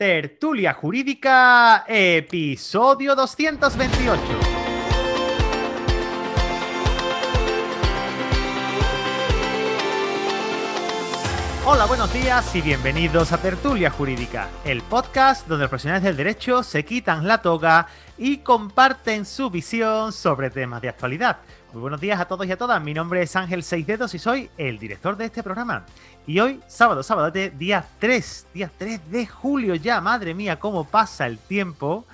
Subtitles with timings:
[0.00, 4.22] Tertulia Jurídica, episodio 228.
[11.66, 16.62] Hola, buenos días y bienvenidos a Tertulia Jurídica, el podcast donde los profesionales del derecho
[16.62, 17.86] se quitan la toga
[18.16, 21.40] y comparten su visión sobre temas de actualidad.
[21.72, 22.82] Muy buenos días a todos y a todas.
[22.82, 25.84] Mi nombre es Ángel Seis Dedos y soy el director de este programa.
[26.26, 31.26] Y hoy, sábado, sábado, día 3, día 3 de julio ya, madre mía, cómo pasa
[31.26, 32.06] el tiempo.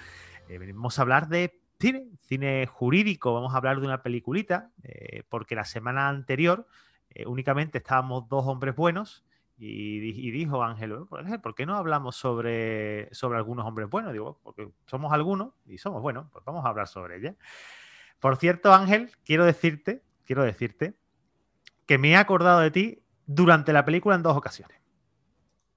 [0.48, 5.24] Eh, venimos a hablar de cine, cine jurídico, vamos a hablar de una peliculita, eh,
[5.28, 6.66] porque la semana anterior
[7.10, 9.24] eh, únicamente estábamos dos hombres buenos
[9.58, 10.94] y, dijo Ángel,
[11.42, 14.12] ¿por qué no hablamos sobre, sobre algunos hombres buenos?
[14.12, 17.34] Digo, porque somos algunos y somos buenos, pues vamos a hablar sobre ella.
[18.20, 20.94] Por cierto, Ángel, quiero decirte, quiero decirte
[21.86, 24.78] que me he acordado de ti durante la película en dos ocasiones.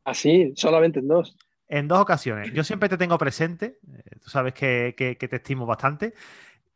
[0.05, 0.53] ¿Ah, sí?
[0.55, 1.35] ¿Solamente en dos?
[1.67, 2.51] En dos ocasiones.
[2.53, 6.13] Yo siempre te tengo presente, eh, tú sabes que, te estimo bastante.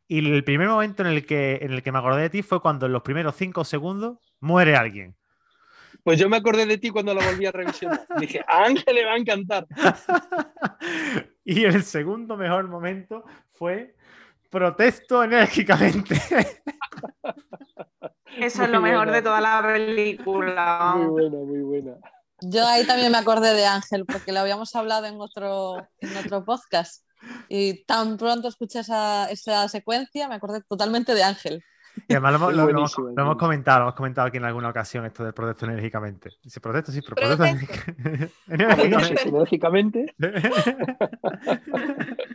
[0.07, 2.61] Y el primer momento en el, que, en el que me acordé de ti fue
[2.61, 5.16] cuando en los primeros cinco segundos muere alguien.
[6.03, 8.05] Pues yo me acordé de ti cuando lo volví a revisionar.
[8.19, 9.66] Dije, a Ángel le va a encantar.
[11.45, 13.95] y el segundo mejor momento fue
[14.53, 16.15] protesto enérgicamente.
[18.37, 20.93] Eso es lo mejor de toda la película.
[20.95, 21.91] Muy buena, muy buena.
[22.39, 26.45] Yo ahí también me acordé de Ángel, porque lo habíamos hablado en otro, en otro
[26.45, 27.03] podcast.
[27.49, 31.63] Y tan pronto escuché esa, esa secuencia, me acordé totalmente de Ángel.
[32.07, 32.95] Y además lo, hemos
[33.39, 36.29] comentado, lo hemos comentado aquí en alguna ocasión esto del protesto enérgicamente.
[36.43, 37.43] Dice protesto, sí, pero protesto,
[38.47, 40.13] enérgicamente.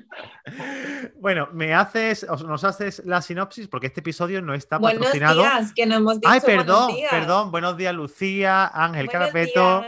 [1.20, 5.40] bueno, me haces, nos haces la sinopsis porque este episodio no está patrocinado.
[5.40, 7.10] Buenos días, que no hemos dicho Ay, perdón, buenos días.
[7.10, 7.50] perdón.
[7.50, 9.84] Buenos días, Lucía, Ángel Carapeto,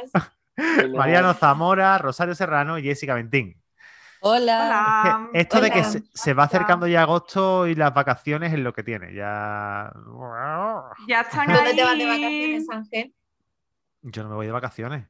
[0.95, 3.61] Mariano Zamora, Rosario Serrano y Jessica Ventín.
[4.23, 5.31] Hola.
[5.33, 9.15] esto de que se, va acercando ya agosto y las vacaciones es lo que tiene.
[9.15, 9.93] Ya.
[11.09, 13.15] Ya están ¿Dónde te vas de vacaciones, Ángel?
[14.03, 15.07] Yo no me voy de vacaciones.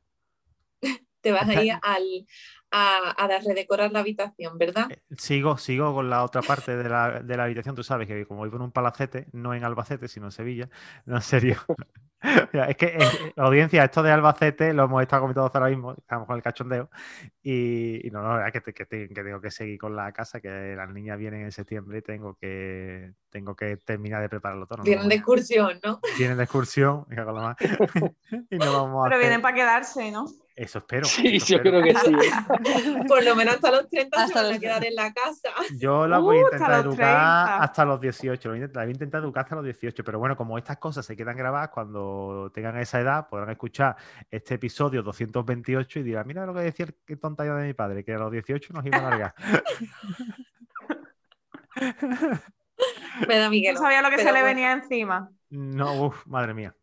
[1.20, 2.26] te vas a ir al,
[2.70, 4.90] a, a redecorar la habitación, ¿verdad?
[4.90, 7.74] Eh, sigo, sigo con la otra parte de la, de la habitación.
[7.74, 10.68] Tú sabes que como vivo en un palacete, no en Albacete, sino en Sevilla.
[11.04, 11.56] No, en serio.
[12.68, 16.36] es que, eh, audiencia, esto de Albacete lo hemos estado comentando ahora mismo, estamos con
[16.36, 16.90] el cachondeo.
[17.42, 20.90] Y, no, no, es que, que, que, tengo que seguir con la casa, que las
[20.90, 24.82] niñas vienen en septiembre y tengo que, tengo que terminar de prepararlo todo.
[24.82, 26.00] vienen de excursión, ¿no?
[26.18, 27.24] Vienen de excursión, y no
[28.72, 30.26] vamos a Pero vienen para quedarse, ¿no?
[30.60, 31.06] Eso espero.
[31.06, 32.14] Sí, yo creo que sí.
[33.08, 35.50] Por lo menos hasta los 30 hasta se van a quedar en la casa.
[35.78, 38.48] Yo la voy a uh, intentar educar hasta los 18.
[38.48, 40.04] La voy, a intentar, educar hasta los 18.
[40.04, 43.96] Pero bueno, como estas cosas se quedan grabadas, cuando tengan esa edad, podrán escuchar
[44.30, 48.14] este episodio 228 y dirán, mira lo que decía el tontaño de mi padre, que
[48.14, 49.34] a los 18 nos iba a largar.
[53.28, 53.74] Me da Miguel.
[53.74, 55.30] No sabía lo que se le venía encima.
[55.50, 56.74] No, uff, madre mía.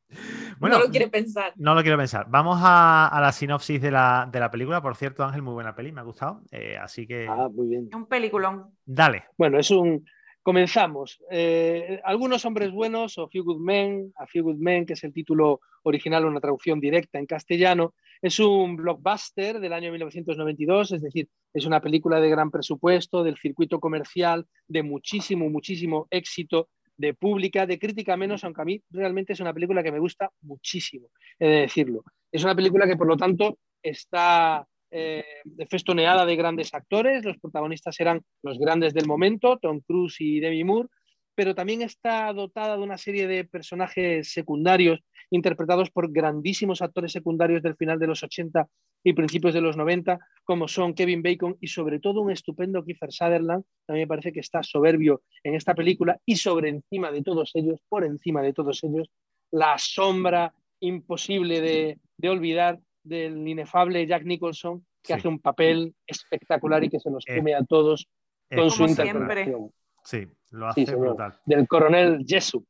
[0.60, 1.54] Bueno, no lo quiere pensar.
[1.56, 2.28] No lo quiero pensar.
[2.30, 4.82] Vamos a, la sinopsis de la, película.
[4.82, 6.42] Por cierto, Ángel, muy buena peli, me ha gustado.
[6.52, 7.28] Eh, así que.
[7.30, 7.90] Ah, muy bien.
[7.94, 8.72] Un peliculón.
[8.86, 9.26] Dale.
[9.38, 10.06] Bueno, es un.
[10.42, 11.22] Comenzamos.
[11.30, 15.12] Eh, algunos hombres buenos, o Few Good Men, A Few Good Men, que es el
[15.12, 21.28] título original, una traducción directa en castellano, es un blockbuster del año 1992, es decir,
[21.54, 27.66] es una película de gran presupuesto, del circuito comercial, de muchísimo, muchísimo éxito de pública,
[27.66, 31.10] de crítica menos, aunque a mí realmente es una película que me gusta muchísimo,
[31.40, 32.04] he de decirlo.
[32.32, 35.24] Es una película que por lo tanto está eh,
[35.70, 40.64] festoneada de grandes actores, los protagonistas eran los grandes del momento, Tom Cruise y Demi
[40.64, 40.90] Moore,
[41.38, 47.62] pero también está dotada de una serie de personajes secundarios interpretados por grandísimos actores secundarios
[47.62, 48.68] del final de los 80
[49.04, 53.12] y principios de los 90, como son Kevin Bacon y sobre todo un estupendo Kiefer
[53.12, 53.64] Sutherland.
[53.88, 57.52] A mí me parece que está soberbio en esta película y sobre encima de todos
[57.54, 59.08] ellos, por encima de todos ellos,
[59.52, 66.90] la sombra imposible de, olvidar del inefable Jack Nicholson, que hace un papel espectacular y
[66.90, 68.08] que se nos eh, come a todos
[68.50, 69.70] con su interpretación.
[70.08, 71.34] Sí, lo hace brutal.
[71.46, 72.66] Del coronel Jessup.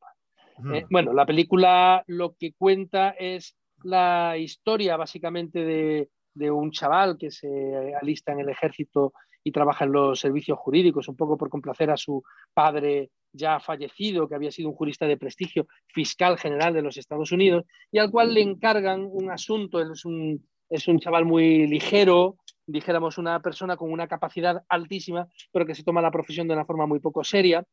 [0.74, 5.64] Eh, bueno, la película lo que cuenta es la historia básicamente
[6.34, 9.14] de, un chaval que se alista en el ejército
[9.44, 12.24] y trabaja en los servicios jurídicos, un poco por complacer a su
[12.56, 17.32] padre ya fallecido, que había sido un jurista de prestigio, fiscal general de los Estados
[17.32, 22.38] Unidos, y al cual le encargan un asunto, es un, es un chaval muy ligero,
[22.68, 26.66] dijéramos, una persona con una capacidad altísima, pero que se toma la profesión de una
[26.66, 27.64] forma muy poco seria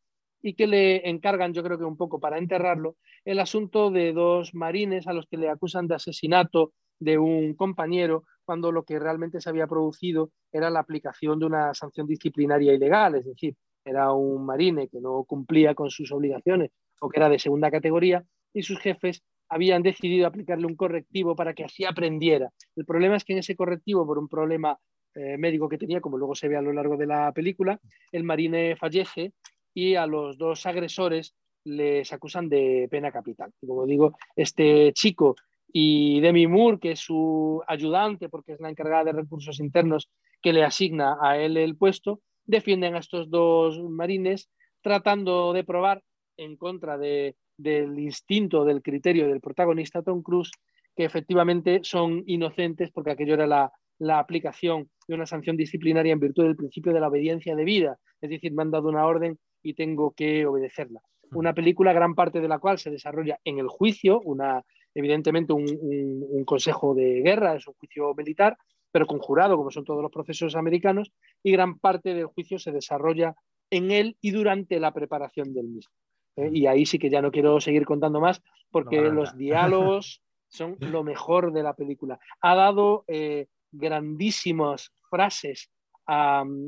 [0.41, 4.55] y que le encargan, yo creo que un poco para enterrarlo, el asunto de dos
[4.55, 9.41] marines a los que le acusan de asesinato de un compañero cuando lo que realmente
[9.41, 14.47] se había producido era la aplicación de una sanción disciplinaria ilegal, es decir, era un
[14.47, 16.71] marine que no cumplía con sus obligaciones
[17.01, 21.55] o que era de segunda categoría y sus jefes habían decidido aplicarle un correctivo para
[21.55, 22.51] que así aprendiera.
[22.77, 24.79] El problema es que en ese correctivo, por un problema
[25.15, 27.81] eh, médico que tenía, como luego se ve a lo largo de la película,
[28.11, 29.33] el marine fallece
[29.73, 33.53] y a los dos agresores les acusan de pena capital.
[33.67, 35.37] como digo, este chico
[35.73, 40.09] y Demi Moore, que es su ayudante porque es la encargada de recursos internos
[40.43, 44.51] que le asigna a él el puesto, defienden a estos dos marines
[44.83, 46.03] tratando de probar
[46.37, 50.51] en contra de, del instinto, del criterio del protagonista Tom Cruise,
[50.97, 56.21] que efectivamente son inocentes porque aquello era la, la aplicación de una sanción disciplinaria en
[56.21, 59.75] virtud del principio de la obediencia debida, es decir, me han dado una orden y
[59.75, 61.01] tengo que obedecerla.
[61.33, 64.63] Una película, gran parte de la cual se desarrolla en el juicio, una,
[64.95, 68.57] evidentemente un, un, consejo de guerra, es un juicio militar,
[68.93, 71.13] pero conjurado, como son todos los procesos americanos,
[71.43, 73.35] y gran parte del juicio se desarrolla
[73.71, 75.93] en él y durante la preparación del mismo.
[76.37, 76.51] ¿Eh?
[76.53, 81.03] Y ahí sí que ya no quiero seguir contando más, porque los diálogos son lo
[81.05, 82.19] mejor de la película.
[82.41, 85.71] Ha dado eh, grandísimas frases
[86.07, 86.59] al,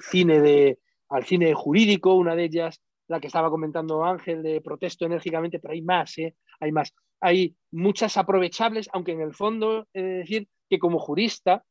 [0.00, 0.78] cine de,
[1.08, 5.72] al cine jurídico, una de ellas la que estaba comentando Ángel de protesto enérgicamente, pero
[5.72, 6.34] hay más, ¿eh?
[6.60, 6.92] hay más.
[7.20, 11.64] Hay muchas aprovechables, aunque en el fondo he de decir que como jurista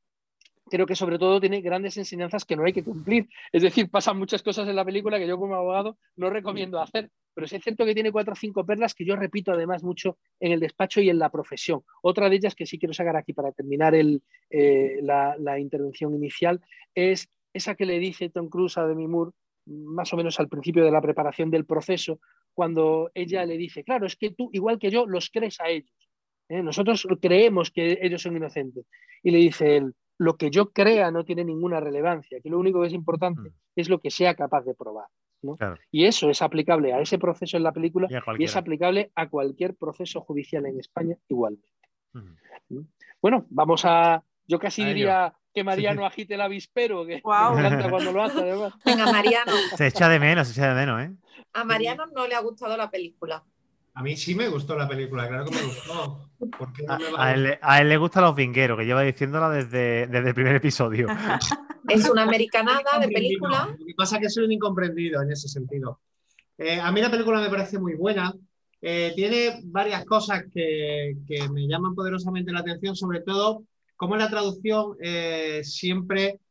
[0.69, 3.27] creo que sobre todo tiene grandes enseñanzas que no hay que cumplir.
[3.51, 7.09] Es decir, pasan muchas cosas en la película que yo como abogado no recomiendo hacer,
[7.33, 10.17] pero sí es cierto que tiene cuatro o cinco perlas que yo repito además mucho
[10.39, 11.83] en el despacho y en la profesión.
[12.01, 16.62] Otra de ellas que sí quiero sacar aquí para terminar el, eh, la, intervención inicial
[16.94, 19.31] es esa que le dice Tom Cruise a Demi Moore
[19.65, 22.19] más o menos al principio de la preparación del proceso,
[22.53, 25.91] cuando ella le dice, claro, es que tú, igual que yo, los crees a ellos.
[26.50, 26.61] ¿eh?
[26.61, 28.85] Nosotros creemos que ellos son inocentes.
[29.23, 32.81] Y le dice él, lo que yo crea no tiene ninguna relevancia, que lo único
[32.81, 33.53] que es importante mm.
[33.75, 35.07] es lo que sea capaz de probar.
[35.91, 38.07] Y eso es aplicable a ese proceso en la película
[38.38, 41.69] y, es aplicable a cualquier proceso judicial en España igualmente.
[42.13, 42.79] ¿Mm?
[43.21, 47.56] Bueno, vamos a, yo casi diría que Mariano agite el avispero, que wow.
[47.56, 48.73] me encanta cuando lo hace además.
[48.83, 49.51] Venga, Mariano.
[49.75, 51.15] Se echa de menos, se echa de menos, ¿eh?
[51.53, 53.44] A Mariano no le ha gustado la película.
[53.97, 56.30] A mí sí me gustó la película, claro que me gustó.
[57.18, 61.07] a, él, le gustan los vingueros, que lleva diciéndola desde, desde el primer episodio.
[61.88, 63.74] es una americanada de película.
[63.80, 66.01] Lo que pasa es que soy un incomprendido en ese sentido.
[66.57, 68.33] Eh, a mí la película me parece muy buena.
[68.81, 73.63] Eh, tiene varias cosas que, que, me llaman poderosamente la atención, sobre todo
[73.95, 76.42] como la traducción eh, siempre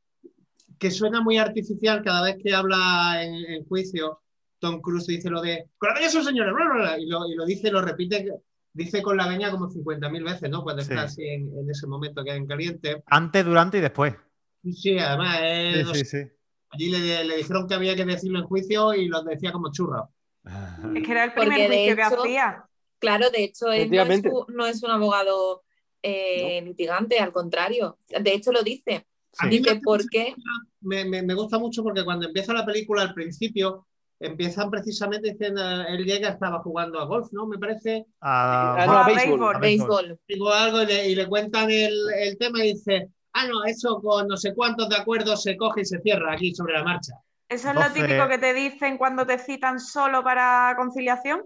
[0.78, 4.23] que suena muy artificial cada vez que habla en juicio
[4.58, 6.52] Tom Cruise dice lo de con la veña son señores,
[6.98, 8.26] y, lo, y lo dice, lo repite,
[8.74, 10.62] dice con la veña como 50.000 veces, ¿no?
[10.62, 13.02] Cuando está así en, ese momento que hay en caliente.
[13.06, 14.14] Antes, durante y después.
[14.72, 15.38] Sí, además,
[16.70, 20.10] allí le, dijeron que había que decirlo en juicio y lo decía como churro.
[20.94, 22.64] Es que era el primer juicio que hacía.
[22.98, 25.62] Claro, de hecho, él no es, un abogado
[26.02, 27.98] eh, litigante, al contrario.
[28.08, 29.06] De hecho, lo dice.
[29.50, 30.34] Dice, ¿por qué?
[30.80, 33.86] Me, me, me, gusta mucho porque cuando empieza la película al principio
[34.20, 37.46] empiezan precisamente diciendo, él llega, estaba jugando a golf, ¿no?
[37.46, 38.06] Me parece.
[38.20, 39.60] A, a, béisbol.
[39.60, 40.18] béisbol.
[40.28, 44.36] Digo algo y le, cuentan el, el, tema y dice, ah, no, eso con no
[44.36, 47.14] sé cuántos de acuerdo se coge y se cierra aquí sobre la marcha.
[47.48, 51.42] ¿Eso es lo típico que te dicen cuando te citan solo para conciliación?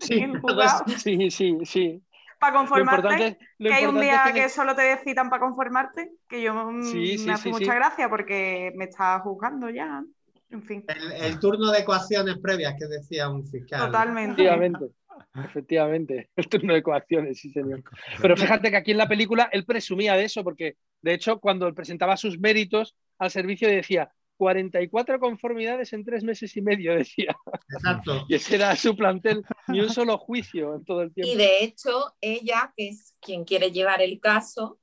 [0.00, 0.24] Sí,
[0.98, 2.02] sí, sí, sí.
[2.38, 4.48] Para conformarte, que hay un día que...
[4.48, 9.18] solo te citan para conformarte, que yo mm, me hace mucha gracia porque me está
[9.20, 10.04] juzgando ya.
[10.50, 10.84] En fin.
[11.20, 13.86] El, turno de ecuaciones previas que decía un fiscal.
[13.86, 14.42] Totalmente.
[14.42, 14.86] Efectivamente.
[15.34, 17.82] Efectivamente, el turno de ecuaciones, sí, señor.
[18.20, 21.66] Pero fíjate que aquí en la película él presumía de eso, porque de hecho, cuando
[21.66, 27.36] él presentaba sus méritos al servicio, decía 44 conformidades en tres meses y medio, decía.
[27.70, 28.24] Exacto.
[28.28, 31.32] Y ese era su plantel, ni un solo juicio en todo el tiempo.
[31.32, 34.78] Y de hecho, ella, que es quien quiere llevar el caso,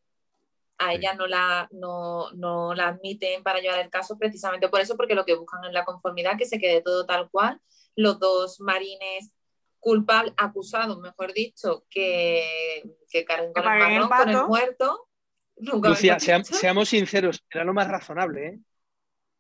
[0.78, 4.98] a ella no la, no, no la admiten para llevar el caso precisamente por eso,
[4.98, 7.60] porque lo que buscan es la conformidad, que se quede todo tal cual.
[7.96, 9.32] Los dos marines
[9.80, 15.08] culpables, acusados, mejor dicho, que, que carguen con el marrón, con el muerto.
[15.58, 18.60] Lucía, seamos sinceros, era lo más razonable, ¿eh?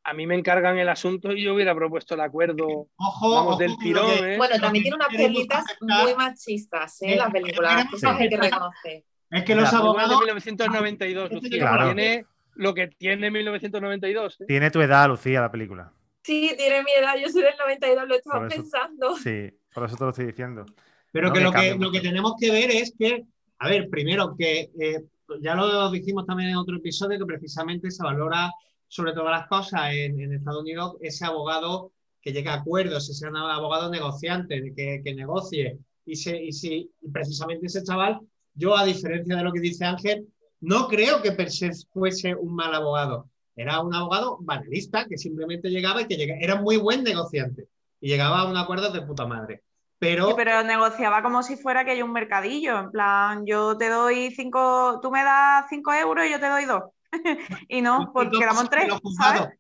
[0.05, 4.23] a mí me encargan el asunto y yo hubiera propuesto el acuerdo vamos, del tirón.
[4.23, 4.37] ¿eh?
[4.37, 7.15] Bueno, también tiene unas perlitas muy machistas, ¿eh?
[7.15, 9.03] La película, eso hay que reconocer.
[9.31, 10.19] Es que los abogados.
[10.19, 11.77] De 1992, Lucía.
[11.83, 14.41] Tiene lo que tiene 1992.
[14.41, 14.45] ¿eh?
[14.47, 15.91] Tiene tu edad, Lucía, la película.
[16.23, 17.15] Sí, tiene mi edad.
[17.21, 19.15] Yo soy del 92, lo estaba pensando.
[19.17, 20.65] Sí, por eso te lo estoy diciendo.
[21.11, 23.23] Pero que, lo que lo que tenemos que ver es que,
[23.59, 25.03] a ver, primero que eh,
[25.41, 28.51] ya lo dijimos también en otro episodio, que precisamente se valora
[28.87, 31.91] sobre todas las cosas en, en Estados Unidos ese abogado
[32.21, 35.77] que llegue a acuerdos, ese abogado negociante, que, que negocie.
[36.05, 38.19] Y, se, y si y precisamente ese chaval,
[38.55, 40.27] yo a diferencia de lo que dice Ángel,
[40.61, 43.29] no creo que per se fuese un mal abogado.
[43.55, 47.67] Era un abogado banalista que simplemente llegaba y que llegaba, era muy buen negociante
[48.01, 49.61] y llegaba a un acuerdo de puta madre.
[49.97, 53.89] Pero, Sí, pero negociaba como si fuera que hay un mercadillo, en plan, yo te
[53.89, 56.83] doy cinco, tú me das cinco euros y yo te doy dos.
[57.69, 59.57] y no, porque quedamos tres, los juzgados, ¿sabes?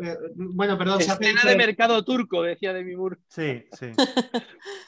[0.00, 3.16] eh, Bueno, perdón, se hace Escena de mercado turco, decía Demi Moore.
[3.28, 3.92] Sí, sí.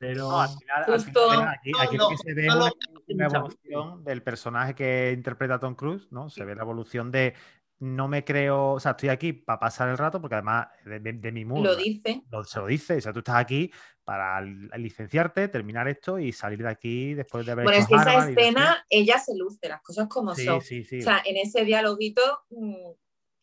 [0.00, 2.70] Pero No, al final, al justo- final aquí, aquí lo que se ve una, no,
[3.06, 6.30] una no, evolución del personaje que interpreta Tom Cruise, ¿no?
[6.30, 7.34] Se ve la evolución de
[7.80, 11.12] no me creo, o sea, estoy aquí para pasar el rato, porque además de, de,
[11.12, 12.22] de mi mood, Lo dice.
[12.30, 13.70] lo- se lo dice, o sea, tú estás aquí
[14.02, 17.94] para li- licenciarte, terminar esto y salir de aquí después de haber Bueno, es que
[17.94, 20.62] esa escena, ella se luce, las cosas como Sí, son.
[20.62, 21.00] sí, sí.
[21.00, 22.90] O sea, en ese dialoguito, mm,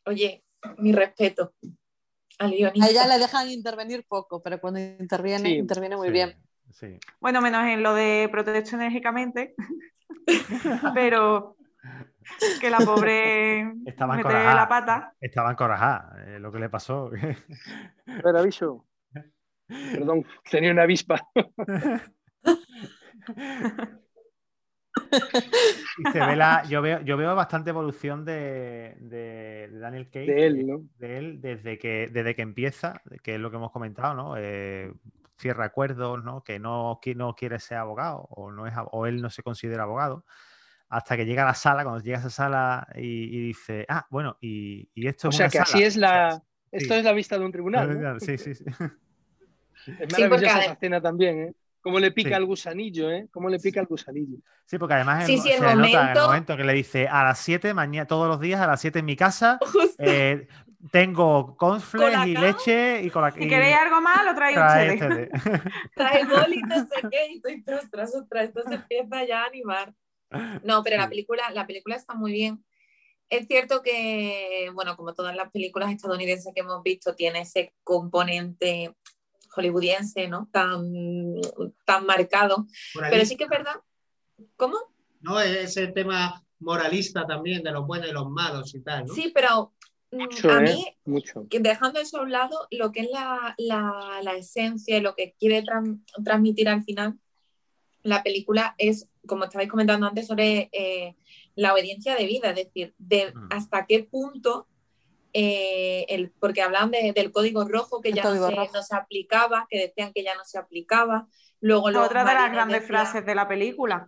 [0.08, 0.44] oye,
[0.80, 1.54] mi respeto
[2.40, 2.54] al.
[2.54, 6.36] A ella le dejan intervenir poco, pero cuando interviene, Sí, interviene muy sí, bien.
[6.72, 7.00] Sí.
[7.20, 9.56] Bueno, menos en lo de protegerse enérgicamente,
[10.94, 11.56] pero
[12.60, 15.14] que la pobre Estaba la pata.
[15.20, 17.10] Estaba encorajada, eh, lo que le pasó.
[18.38, 18.86] Aviso.
[19.68, 21.20] Perdón, tenía una avispa.
[26.00, 30.26] Y se ve la, yo veo, yo veo bastante evolución de, de- de Daniel Cage.
[30.26, 30.82] De él, ¿no?
[30.98, 34.36] de él desde que, desde que empieza, que es lo que hemos comentado, ¿no?
[34.38, 34.92] Eh,
[35.38, 36.44] cierra acuerdos, ¿no?
[36.44, 39.44] Que no, qui- no quiere ser abogado o, no es, ab- o él no se
[39.44, 40.26] considera abogado,
[40.90, 43.02] hasta que llega a la sala, cuando llega a esa sala y,
[43.38, 45.86] y dice, ah, bueno, y, y esto O es sea una que así sala".
[45.86, 46.44] es la.
[46.72, 47.00] Esto Sí.
[47.00, 48.02] es la vista de un tribunal.
[48.02, 48.20] ¿no?
[48.20, 48.64] Sí, sí, sí.
[49.86, 50.18] Es Sí, porque
[50.48, 51.54] maravillosa esa escena también, ¿eh?
[51.82, 52.36] Cómo le pica Sí.
[52.36, 53.28] el gusanillo, ¿eh?
[53.32, 54.38] Cómo le pica el gusanillo.
[54.66, 56.74] Sí, porque además Sí, el- sí, el se nota en el momento- momento que le
[56.74, 59.60] dice a las 7, mañana, todos los días a las 7 en mi casa,
[60.00, 60.48] eh,
[60.92, 65.30] tengo cornflakes y leche y con la Si queréis algo más, lo traéis ustedes.
[65.96, 69.48] trae boli, no sé qué, y tú dices, ostras, ostras, esto se empieza ya a
[69.48, 69.94] animar.
[70.64, 72.64] No, pero la película, la película está muy bien.
[73.30, 78.96] Es cierto que, bueno, como todas las películas estadounidenses que hemos visto, tiene ese componente
[79.56, 80.50] hollywoodiense, ¿no?
[80.52, 81.36] Tan,
[81.86, 82.68] tan marcado.
[83.10, 83.76] Pero sí que es verdad.
[84.56, 84.78] ¿Cómo?
[85.22, 85.40] ¿no?
[85.40, 89.14] Ese tema moralista también de los buenos y los malos y tal, ¿no?
[89.14, 89.74] Sí, pero
[90.12, 90.62] Mucho, a ¿eh?
[90.64, 91.46] mí, Mucho.
[91.50, 95.16] que dejando eso a un lado, lo que es la, la- la esencia y lo
[95.16, 97.20] que quiere tran- transmitir al final,
[98.04, 101.16] la película es, como estabais comentando antes, sobre eh,
[101.56, 103.48] la obediencia de vida, es decir, de Mm.
[103.52, 104.68] hasta qué punto,
[105.34, 108.72] eh, el, porque hablaban de- del código rojo que El ya no se, rojo.
[108.74, 111.28] no se aplicaba, que decían que ya no se aplicaba.
[111.60, 114.06] Luego Otra de las grandes decían- frases de la película.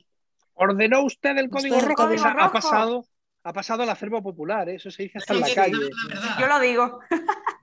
[0.53, 2.07] ¿Ordenó usted el código Usted el rojo?
[2.07, 2.51] código Esa ha rojo.
[2.53, 3.05] pasado,
[3.43, 4.75] ha pasado al acervo popular, ¿eh?
[4.75, 5.89] eso se dice hasta en la Sí, calle.
[6.39, 6.99] Yo lo digo.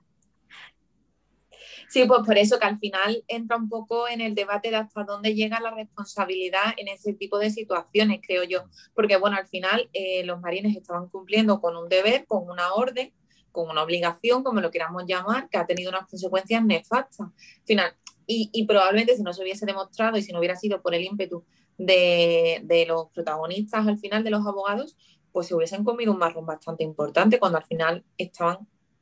[1.89, 5.05] Sí, pues por eso que al final entra un poco en el debate de hasta
[5.05, 8.65] dónde llega la responsabilidad en ese tipo de situaciones, creo yo.
[8.93, 13.13] Porque, bueno, al final eh, los marines estaban cumpliendo con un deber, con una orden,
[13.53, 17.21] con una obligación, como lo queramos llamar, que ha tenido unas consecuencias nefastas.
[17.21, 20.81] Al final, y, y probablemente si no se hubiese demostrado y si no hubiera sido
[20.81, 21.45] por el ímpetu
[21.77, 24.97] de, de los protagonistas al final, de los abogados,
[25.37, 28.57] pues se hubiesen comido un marrón bastante importante cuando al final estaban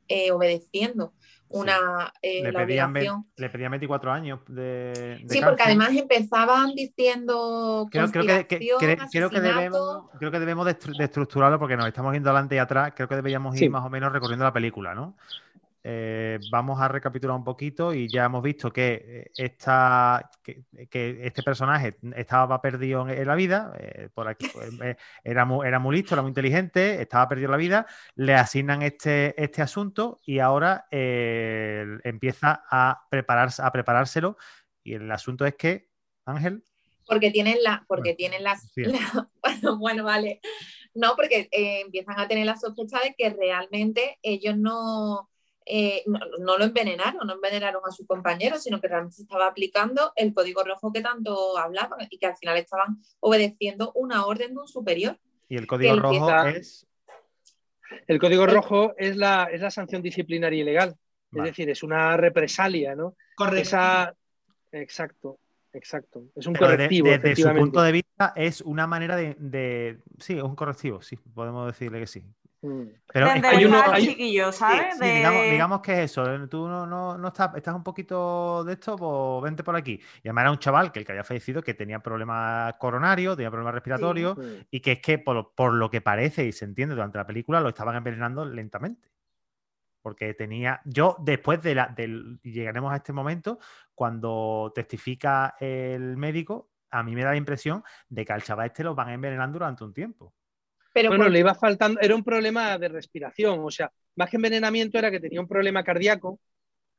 [0.06, 1.14] eh, obedeciendo
[1.48, 2.92] una eh, le, la pedían,
[3.36, 4.92] le pedían 24 años de,
[5.24, 10.30] de Sí, porque además empezaban diciendo Creo, creo que, que- cre- creo que debemos, creo
[10.30, 12.92] que debemos de, estru- de estructurarlo porque nos estamos yendo adelante y atrás.
[12.94, 13.68] Creo que deberíamos ir Sí.
[13.70, 15.16] más o menos recorriendo la película, ¿no?
[15.88, 21.20] Eh, vamos a recapitular un poquito y ya hemos visto que, eh, esta, que, que
[21.24, 25.64] este personaje estaba perdido en, en la vida, eh, por aquí, pues, eh, era, muy,
[25.64, 29.62] era muy listo, era muy inteligente, estaba perdido en la vida, le asignan este, este
[29.62, 34.36] asunto y ahora empieza a, prepararse, a preparárselo
[34.82, 35.88] y el asunto es que,
[36.24, 36.64] Ángel,
[37.06, 38.82] Porque tienen la, porque Bueno, tienen las, sí.
[38.86, 40.40] la- bueno, bueno, vale.
[40.94, 45.28] No, porque empiezan a tener la sospecha de que realmente ellos no,
[45.66, 49.48] eh, no, no lo envenenaron, no envenenaron a su compañero, sino que realmente se estaba
[49.48, 54.54] aplicando el código rojo que tanto hablaban y que al final estaban obedeciendo una orden
[54.54, 55.18] de un superior.
[55.48, 56.86] Y el código rojo es.
[58.06, 60.94] El código El- rojo es la, es la sanción disciplinaria ilegal,
[61.30, 61.50] Vale.
[61.50, 63.14] es decir, es una represalia, ¿no?
[63.36, 63.60] Correcto.
[63.62, 64.14] Esa...
[64.72, 65.38] Exacto,
[65.72, 66.24] exacto.
[66.34, 70.36] Es un pero correctivo, desde su punto de vista es una manera de, de- Sí,
[70.36, 72.24] es un correctivo, sí, podemos decirle que sí.
[73.12, 74.94] Pero es que hay uno- hay- chiquillo, ¿sabes?
[74.94, 76.34] Sí, De- digamos, digamos que es eso.
[76.34, 76.46] ¿eh?
[76.48, 80.00] Tú no, no, no estás, estás un poquito de esto, pues vente por aquí.
[80.22, 83.50] Y además era un chaval que el que había fallecido que tenía problemas coronarios, tenía
[83.50, 84.36] problemas respiratorios
[84.70, 87.26] y que es que por, lo- por lo que parece y se entiende durante la
[87.26, 89.08] película lo estaban envenenando lentamente.
[90.02, 93.58] Porque tenía, yo después de la, del, llegaremos a este momento,
[93.94, 98.84] cuando testifica el médico, a mí me da la impresión de que al chaval este
[98.84, 100.32] lo van envenenando durante un tiempo.
[100.96, 104.96] Pero Bueno, le iba faltando, era un problema de respiración, o sea, más que envenenamiento
[104.98, 106.40] era que tenía un problema cardíaco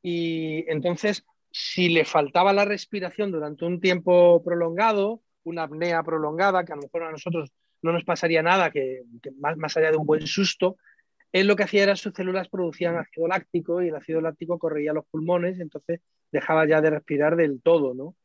[0.04, 6.74] y entonces si le faltaba la respiración durante un tiempo prolongado, una apnea prolongada, que
[6.74, 7.52] a lo mejor a nosotros
[7.82, 10.78] no nos pasaría nada, que, que más, más allá de un buen susto,
[11.32, 14.92] él lo que hacía era sus células producían ácido láctico y el ácido láctico corría
[14.92, 16.02] a los pulmones, entonces
[16.32, 18.16] dejaba ya de respirar del todo, ¿no?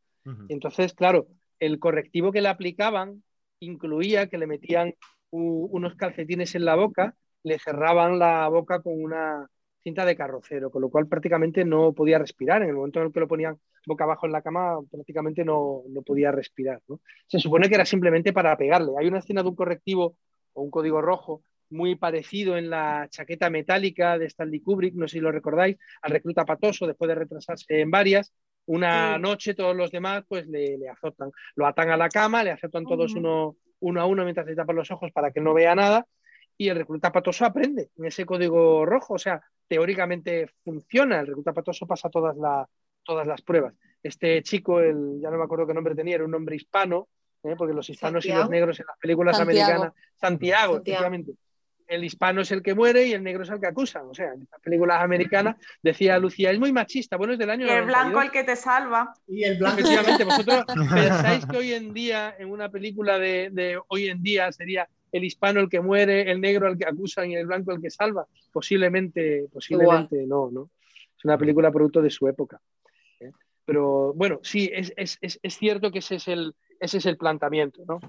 [0.50, 1.29] Entonces, claro,
[1.61, 3.23] el correctivo que le aplicaban
[3.59, 4.95] incluía que le metían
[5.32, 9.46] unos calcetines en la boca, le cerraban la boca con una
[9.82, 12.62] cinta de carrocero, con lo cual prácticamente no podía respirar.
[12.62, 15.82] En el momento en el que lo ponían boca abajo en la cama, prácticamente no,
[15.88, 16.80] no podía respirar.
[16.88, 17.00] ¿no?
[17.26, 18.92] Se supone que era simplemente para pegarle.
[18.98, 20.16] Hay una escena de un correctivo
[20.52, 25.14] o un código rojo muy parecido en la chaqueta metálica de Stanley Kubrick, no sé
[25.14, 28.32] si lo recordáis, al recluta patoso después de retrasarse en varias.
[28.66, 29.22] Una Sí.
[29.22, 32.84] noche todos los demás pues le, le azotan, lo atan a la cama, le azotan
[32.84, 33.20] todos Ujú.
[33.20, 36.06] uno, uno a uno mientras le tapan los ojos para que no vea nada
[36.56, 41.52] y el recluta patoso aprende en ese código rojo, o sea, teóricamente funciona, el recluta
[41.52, 42.68] patoso pasa todas, la-
[43.02, 43.74] todas las pruebas.
[44.02, 47.08] Este chico, el, ya no me acuerdo qué nombre tenía, era un nombre hispano,
[47.42, 47.54] ¿eh?
[47.56, 49.70] porque los hispanos y los negros en las películas Santiago.
[49.72, 50.74] americanas, Santiago, Santiago.
[50.74, 51.32] efectivamente.
[51.92, 54.06] El hispano es el que muere y el negro es el que acusan.
[54.08, 57.66] O sea, en estas películas americanas decía Lucía, es muy machista, bueno, es del año
[57.66, 58.25] Y el blanco 92.
[58.25, 59.12] el que te salva.
[59.26, 59.80] Y el blanco.
[59.80, 64.50] Efectivamente, vosotros pensáis que hoy en día, en una película de, de hoy en día,
[64.52, 67.80] sería el hispano el que muere, el negro el que acusan y el blanco el
[67.82, 68.26] que salva.
[68.50, 70.70] Posiblemente, posiblemente no, ¿no?
[71.16, 72.61] Es una película producto de su época.
[73.20, 73.30] ¿eh?
[73.66, 77.18] Pero bueno, sí, es, es, es, es cierto que ese es el, ese es el
[77.18, 78.00] planteamiento, ¿no?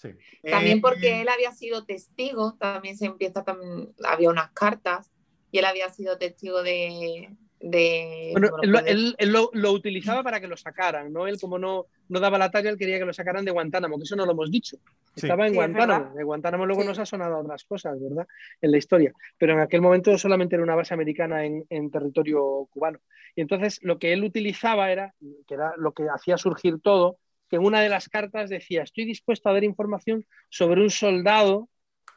[0.00, 0.08] Sí.
[0.50, 5.10] También Eh, porque él había sido testigo, también se empieza, también, había unas cartas
[5.52, 7.28] y él había sido testigo de...
[7.58, 10.56] de Bueno, bueno, él, lo- pues de- él- él lo, lo utilizaba para que lo
[10.56, 11.26] sacaran, ¿no?
[11.26, 14.04] Él como no, no daba la talla, él quería que lo sacaran de Guantánamo, que
[14.04, 14.78] eso no lo hemos dicho.
[15.16, 15.26] Sí.
[15.26, 16.14] Estaba en Sí, Guantánamo.
[16.14, 16.88] De Guantánamo luego Sí.
[16.88, 18.26] nos ha sonado a otras cosas, ¿verdad?
[18.62, 19.12] En la historia.
[19.36, 23.00] Pero en aquel momento solamente era una base americana en, en territorio cubano.
[23.36, 25.14] Y entonces lo que él utilizaba era,
[25.46, 27.18] que era lo que hacía surgir todo,
[27.50, 31.68] que en una de las cartas decía, estoy dispuesto a dar información sobre un soldado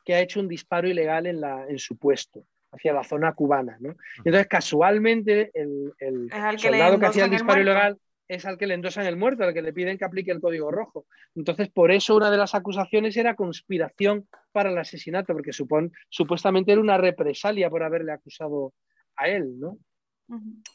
[0.05, 3.77] que ha hecho un disparo ilegal en, la, en su puesto, hacia la zona cubana,
[3.79, 3.95] ¿no?
[4.17, 8.75] Y entonces casualmente el, que soldado que hacía el disparo ilegal es al que le
[8.75, 11.05] endosan el muerto, al que le piden que aplique el código rojo.
[11.35, 16.71] Entonces, por eso una de las acusaciones era conspiración para el asesinato, porque supon- supuestamente
[16.71, 18.73] era una represalia por haberle acusado
[19.17, 19.77] a él, ¿no?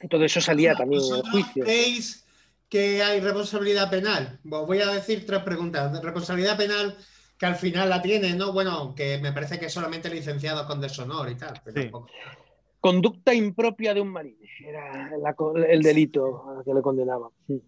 [0.01, 1.65] Y todo eso salía también en el ¿Vosotros juicio.
[1.65, 2.28] creéis
[2.69, 4.39] que hay responsabilidad penal?
[4.51, 6.03] Os voy a decir tres preguntas.
[6.03, 6.97] Responsabilidad penal
[7.39, 8.53] que al final la tiene, ¿no?
[8.53, 11.61] Bueno, que me parece que solamente licenciado con deshonor y tal.
[11.65, 11.83] pero Sí.
[11.85, 12.09] tampoco-
[12.81, 15.35] Conducta impropia de un marine, era la
[15.67, 17.31] el delito al que le condenaban.
[17.49, 17.61] Sí.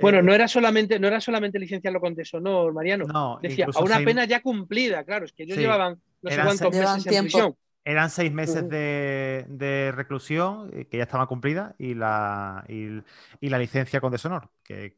[0.00, 3.04] Bueno, Eh, no era solamente, no era solamente licenciarlo con deshonor, Mariano.
[3.06, 5.62] No, Decía, a una pena ya cumplida, claro, es que ellos Sí.
[5.62, 7.22] llevaban no sé cuántos meses Llevan en tiempo.
[7.24, 7.56] prisión.
[7.88, 13.02] Eran seis meses de, de reclusión eh, que ya estaban cumplidas y la, y,
[13.40, 14.50] y la licencia con deshonor.
[14.62, 14.96] Que,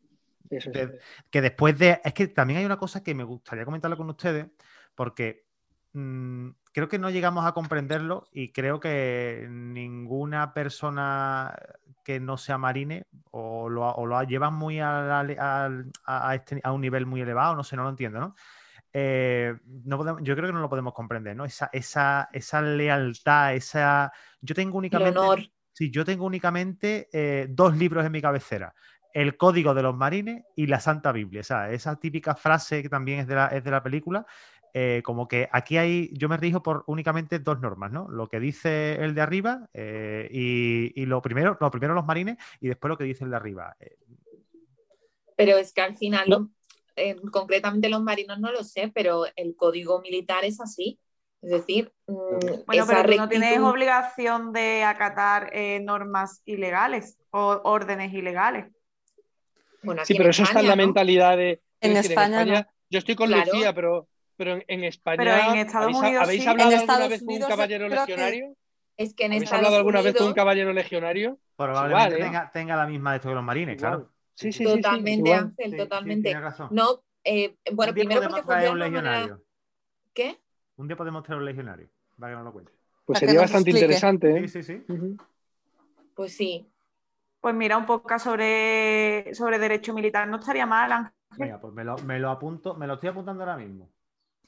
[0.51, 0.91] Eso es.
[0.91, 0.99] de-
[1.31, 2.01] que después de.
[2.05, 4.47] Es que también hay una cosa que me gustaría comentarla con ustedes,
[4.97, 5.47] porque
[5.93, 11.55] mm, creo que no llegamos a comprenderlo y creo que ninguna persona
[12.05, 16.81] que no sea marine o lo, o lo llevan muy a, a este- a un
[16.81, 18.35] nivel muy elevado, no sé, no lo entiendo, ¿no?
[18.93, 21.45] Eh, no podemos- yo creo que no lo podemos comprender, ¿no?
[21.45, 24.13] Esa, esa, esa lealtad, esa.
[24.41, 25.19] Yo tengo el únicamente.
[25.19, 25.41] honor.
[25.73, 28.75] Sí, yo tengo únicamente eh, dos libros en mi cabecera.
[29.13, 31.41] El Código de los Marines y la Santa Biblia.
[31.41, 34.27] O sea, esa típica frase que también es de la, es de la película.
[34.73, 38.09] eh, como que aquí hay, yo me rijo por únicamente dos normas, ¿no?
[38.09, 42.37] Lo que dice el de arriba eh, y, y lo primero, lo primero los marines
[42.61, 43.75] y después lo que dice el de arriba.
[43.81, 43.97] Eh,
[45.37, 46.51] Pero es que al final, No.
[47.01, 50.99] Eh, concretamente los marinos no lo sé, pero el código militar es así.
[51.43, 57.19] Es decir, mm, Bueno, esa pero tú no tienes obligación de acatar eh, normas ilegales
[57.31, 58.67] o órdenes ilegales.
[59.83, 61.63] Bueno, Sí, pero en eso está en la mentalidad de.
[61.81, 63.51] En es decir, España Yo estoy con Claro.
[63.53, 65.17] Lucía, pero, pero en, en España.
[65.17, 66.49] Pero en Estados ¿habéis, Unidos ¿habéis sí.
[66.49, 68.55] hablado En alguna vez con un caballero que- legionario?
[68.99, 71.39] Es que en ¿Habéis Estados hablado alguna vez con un caballero legionario?
[71.57, 72.25] probablemente igual, ¿eh?
[72.25, 73.93] tenga, tenga la misma de esto que los marines, Igual.
[73.93, 74.13] claro.
[74.35, 75.39] Sí, sí, sí, sí, totalmente, igual.
[75.41, 76.23] Ángel, Sí, sí, totalmente.
[76.29, 76.69] tienes razón.
[76.73, 79.45] no, eh, bueno, un día primero podemos porque traer funciona un manera- legionario.
[80.15, 80.41] ¿Qué?
[80.77, 81.89] Un día podemos traer un legionario.
[82.19, 82.73] para que nos lo cuente.
[83.07, 83.85] Pues Para sería bastante explique.
[83.87, 84.37] interesante.
[84.39, 84.49] ¿eh?
[84.49, 85.17] Sí, sí, sí.
[86.15, 86.67] Pues sí.
[87.41, 91.13] Pues mira, un podcast sobre, sobre derecho militar no estaría mal, Ángel.
[91.39, 93.89] Venga, pues me lo, me lo apunto, me lo estoy apuntando ahora mismo.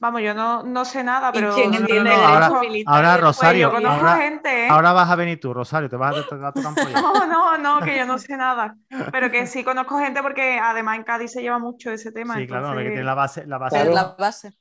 [0.03, 1.55] Vamos, yo no, no sé nada, ¿Y pero.
[1.55, 2.95] quién no, entiende no, el ahora- derecho militar?
[2.95, 4.69] ahora, Pues yo Rosario, ahora- gente, ¿eh?
[4.69, 7.01] Ahora vas a venir tú, Rosario, te vas a, te vas a tocar un pollo.
[7.01, 8.75] No, no, no, que yo no sé nada.
[9.13, 12.35] Pero que sí conozco gente porque además en Cádiz se lleva mucho ese tema.
[12.35, 13.77] Sí, claro, que tiene la base, la base.
[13.77, 13.95] Claro.
[13.95, 14.53] la base.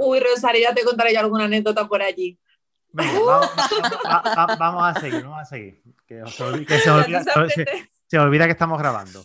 [0.00, 2.36] Uy, Rosario, ya te contaré yo alguna anécdota por allí.
[2.92, 3.50] Venga, vamos,
[4.04, 5.80] va- va- va- vamos a seguir, vamos a seguir.
[6.04, 7.22] Que olvida-
[8.08, 9.24] se olvida que estamos grabando.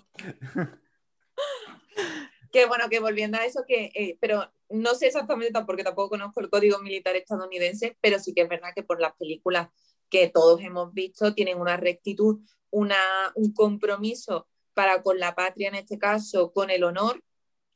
[2.56, 6.40] Que bueno, que volviendo a eso, que, eh, pero no sé exactamente porque tampoco conozco
[6.40, 9.68] el código militar estadounidense, pero sí que es verdad que por las películas
[10.10, 12.40] que todos hemos visto tienen una rectitud,
[12.70, 12.96] una,
[13.36, 17.22] un compromiso para con la patria, en este caso, con el honor,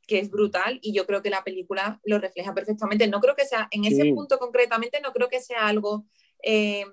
[0.06, 3.06] que es brutal, y yo creo que la película lo refleja perfectamente.
[3.06, 4.14] No creo que sea, en ese Sí.
[4.14, 6.06] punto concretamente, no creo que sea algo
[6.42, 6.86] eh,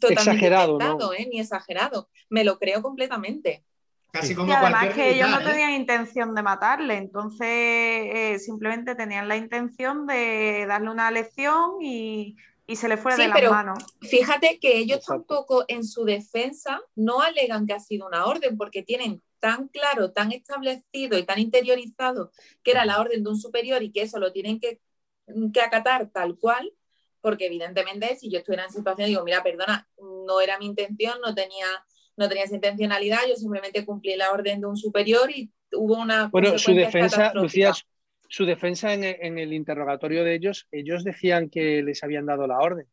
[0.00, 1.12] totalmente Exagerado, ¿no?
[1.12, 1.28] ¿eh?
[1.30, 2.10] ni exagerado.
[2.30, 3.64] Me lo creo completamente.
[4.10, 4.34] Casi Sí.
[4.34, 5.44] como Y además cualquier que ellos no ¿eh?
[5.44, 12.36] tenían intención de matarle, entonces eh, simplemente tenían la intención de darle una lección y,
[12.66, 13.78] y se le fue Sí, de las pero- manos.
[14.00, 15.12] Fíjate que ellos Exacto.
[15.26, 20.10] tampoco en su defensa no alegan que ha sido una orden porque tienen tan claro,
[20.10, 22.32] tan establecido y tan interiorizado
[22.64, 24.80] que era la orden de un superior y que eso lo tienen que,
[25.52, 26.72] que acatar tal cual,
[27.20, 29.88] porque evidentemente si yo estuviera en situación digo, mira, perdona,
[30.26, 31.66] no era mi intención, no tenía,
[32.18, 36.28] no tenía esa intencionalidad, yo simplemente cumplí la orden de un superior y hubo una...
[36.28, 37.32] Bueno, su defensa.
[37.34, 37.72] Lucía,
[38.28, 42.58] su- defensa en, en el interrogatorio de ellos, ellos decían que les habían dado la
[42.58, 42.86] orden.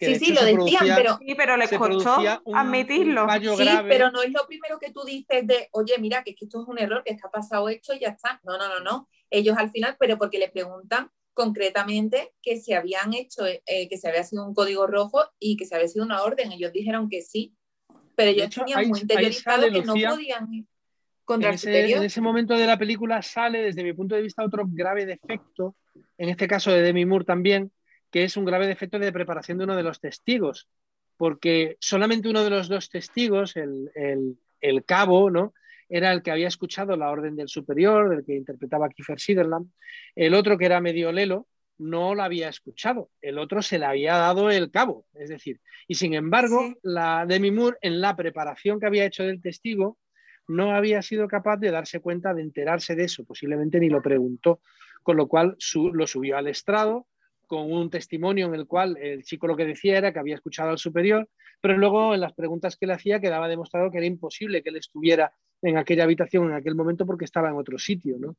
[0.00, 1.18] Sí, sí, lo se decían, producía- pero...
[1.18, 3.24] Sí, pero les se costó un- admitirlo.
[3.24, 3.88] un Sí, grave.
[3.88, 6.62] pero no es lo primero que tú dices de, oye, mira, que, es que esto
[6.62, 8.40] es un error, que está pasado esto y ya está.
[8.44, 9.08] No, no, no, no.
[9.30, 14.08] Ellos al final, pero porque le preguntan concretamente que si habían hecho, eh, que se
[14.08, 16.50] había sido un código rojo y que se había sido una orden.
[16.52, 17.54] Ellos dijeron que sí,
[18.18, 20.66] pero ellos hecho, tenían ahí- muy interiorizado que no podían
[21.24, 21.98] contra en el ese, superior.
[22.00, 25.76] en ese momento de la película sale, desde mi punto de vista, otro grave defecto,
[26.16, 27.70] en este caso de Demi Moore también,
[28.10, 30.68] que es un grave defecto de preparación de uno de los testigos,
[31.16, 35.54] porque solamente uno de los dos testigos, el, el- el cabo, ¿no?
[35.90, 39.70] era el que había escuchado la orden del superior, del que interpretaba Kiefer Sutherland,
[40.16, 41.46] el otro que era medio lelo,
[41.78, 45.94] no la había escuchado, el otro se le había dado el cabo, es decir, y
[45.94, 46.74] sin embargo, Sí.
[46.82, 49.98] la Demi Moore, en la preparación que había hecho del testigo,
[50.48, 54.60] no había sido capaz de darse cuenta, de enterarse de eso, posiblemente ni lo preguntó,
[55.02, 57.06] con lo cual su- lo subió al estrado
[57.46, 60.70] con un testimonio en el cual el chico lo que decía era que había escuchado
[60.70, 61.28] al superior,
[61.62, 64.76] pero luego en las preguntas que le hacía quedaba demostrado que era imposible que él
[64.76, 68.36] estuviera en aquella habitación en aquel momento porque estaba en otro sitio, ¿no?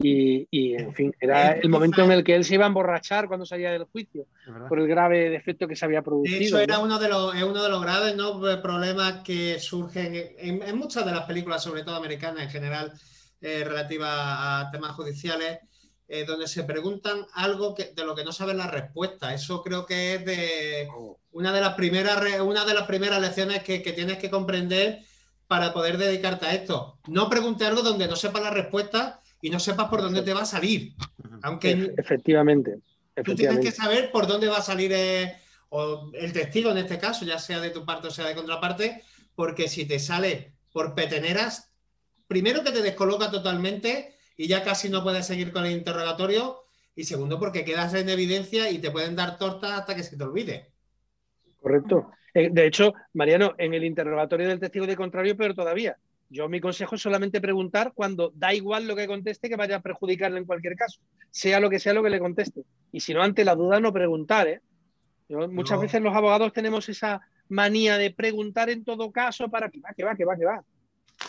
[0.00, 3.28] Y, y, en fin, era el momento en el que él se iba a emborrachar
[3.28, 4.26] cuando salía del juicio,
[4.68, 6.36] por el grave defecto que se había De producido.
[6.40, 6.82] hecho, era ¿no?
[6.82, 8.40] uno de los, es uno de los graves ¿no?
[8.60, 12.92] problemas que surgen en, en muchas de las películas, sobre todo americanas en general,
[13.40, 15.60] eh, relativas a temas judiciales,
[16.08, 19.32] eh, donde se preguntan algo que, de lo que no saben la respuesta.
[19.32, 20.88] Eso creo que es de
[21.30, 25.00] una de las primeras, re- una de las primeras lecciones que, que tienes que comprender
[25.46, 26.98] para poder dedicarte a esto.
[27.06, 30.40] No pregunte algo donde no sepas la respuesta y no sepas por dónde te va
[30.40, 30.94] a salir.
[31.42, 32.78] Aunque Efe- Efectivamente.
[33.22, 35.36] Tú tienes que saber por dónde va a salir eh,
[35.68, 39.02] o el testigo en este caso, ya sea de tu parte o sea de contraparte,
[39.34, 41.74] porque si te sale por peteneras,
[42.26, 46.62] primero que te descoloca totalmente y ya casi no puedes seguir con el interrogatorio,
[46.96, 50.24] y segundo porque quedas en evidencia y te pueden dar tortas hasta que se te
[50.24, 50.72] olvide.
[51.60, 52.10] Correcto.
[52.32, 55.98] Eh, De hecho, Mariano, en el interrogatorio del testigo de contrario, pero todavía.
[56.30, 59.80] Yo mi consejo es solamente preguntar cuando da igual lo que conteste que vaya a
[59.82, 62.62] perjudicarle en cualquier caso, sea lo que sea lo que le conteste.
[62.92, 64.48] Y si no, ante la duda, no preguntar.
[64.48, 64.60] ¿eh?
[65.28, 65.82] Yo- muchas No.
[65.82, 70.02] veces los abogados tenemos esa manía de preguntar en todo caso para que va, que
[70.04, 70.64] va, que va, que va.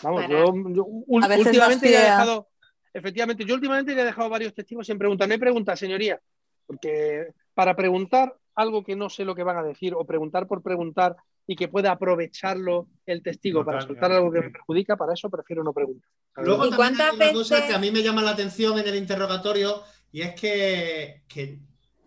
[0.02, 2.48] Vamos, Para- yo, últimamente ya he dejado,
[2.92, 5.28] efectivamente, yo últimamente ya he dejado varios testigos sin preguntar.
[5.28, 6.18] No hay pregunta, señoría,
[6.66, 10.62] porque para preguntar algo que no sé lo que van a decir o preguntar por
[10.62, 11.14] preguntar
[11.46, 14.16] y que pueda aprovecharlo el testigo para soltar claro.
[14.16, 16.10] algo que me perjudica, para eso prefiero no preguntar.
[16.36, 18.86] Luego ¿Y también cuántas hay una cosa que a mí me llama la atención en
[18.86, 19.82] el interrogatorio
[20.12, 21.60] y es que, que,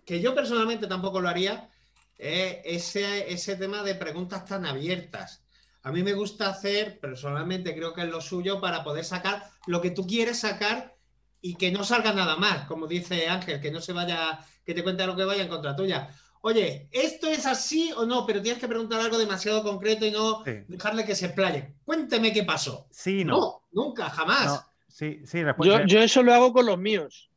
[0.06, 1.70] que yo personalmente tampoco lo haría,
[2.18, 5.44] eh, ese, ese tema de preguntas tan abiertas.
[5.84, 9.80] A mí me gusta hacer, personalmente creo que es lo suyo, para poder sacar lo
[9.80, 10.98] que tú quieres sacar
[11.42, 14.84] y que no salga nada más, como dice Ángel, que no se vaya, que te
[14.84, 16.10] cuente lo que vaya en contra tuya.
[16.42, 18.26] Oye, ¿esto es así o no?
[18.26, 20.52] Pero tienes que preguntar algo demasiado concreto y no Sí.
[20.68, 21.74] dejarle que se explaye.
[21.84, 22.88] Cuénteme qué pasó.
[22.92, 23.38] Sí, no.
[23.38, 24.46] No, nunca, jamás.
[24.46, 27.30] No, Sí, sí, Yo, yo eso lo hago con los míos,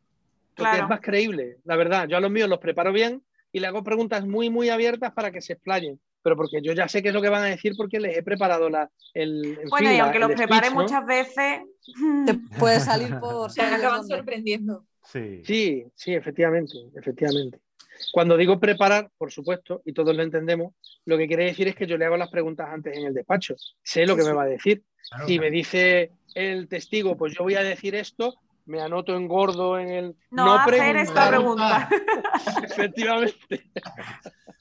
[0.57, 0.85] porque Claro.
[0.85, 2.09] es más creíble, la verdad.
[2.09, 5.31] Yo a los míos los preparo bien y le hago preguntas muy, muy abiertas para
[5.31, 6.01] que se explayen.
[6.23, 8.23] Pero porque yo ya sé qué es lo que van a decir porque les he
[8.23, 9.59] preparado la, el.
[9.61, 11.61] en Bueno, fin, y aunque el los prepare muchas veces,
[12.27, 13.51] Te puede salir por...
[13.51, 14.85] Se acaban sorprendiendo.
[15.05, 15.43] Sí.
[15.45, 17.59] Sí, sí, efectivamente, efectivamente.
[18.13, 20.75] Cuando digo preparar, por supuesto, y todos lo entendemos,
[21.05, 23.55] lo que quiere decir es que yo le hago las preguntas antes en el despacho.
[23.83, 24.83] Sé lo que me va a decir.
[25.09, 25.51] Claro, Si claro.
[25.51, 28.35] me dice el testigo, pues yo voy a decir esto,
[28.67, 30.17] me anoto en gordo en el.
[30.31, 31.89] no, a hacer esta pregunta.
[32.63, 33.71] Efectivamente.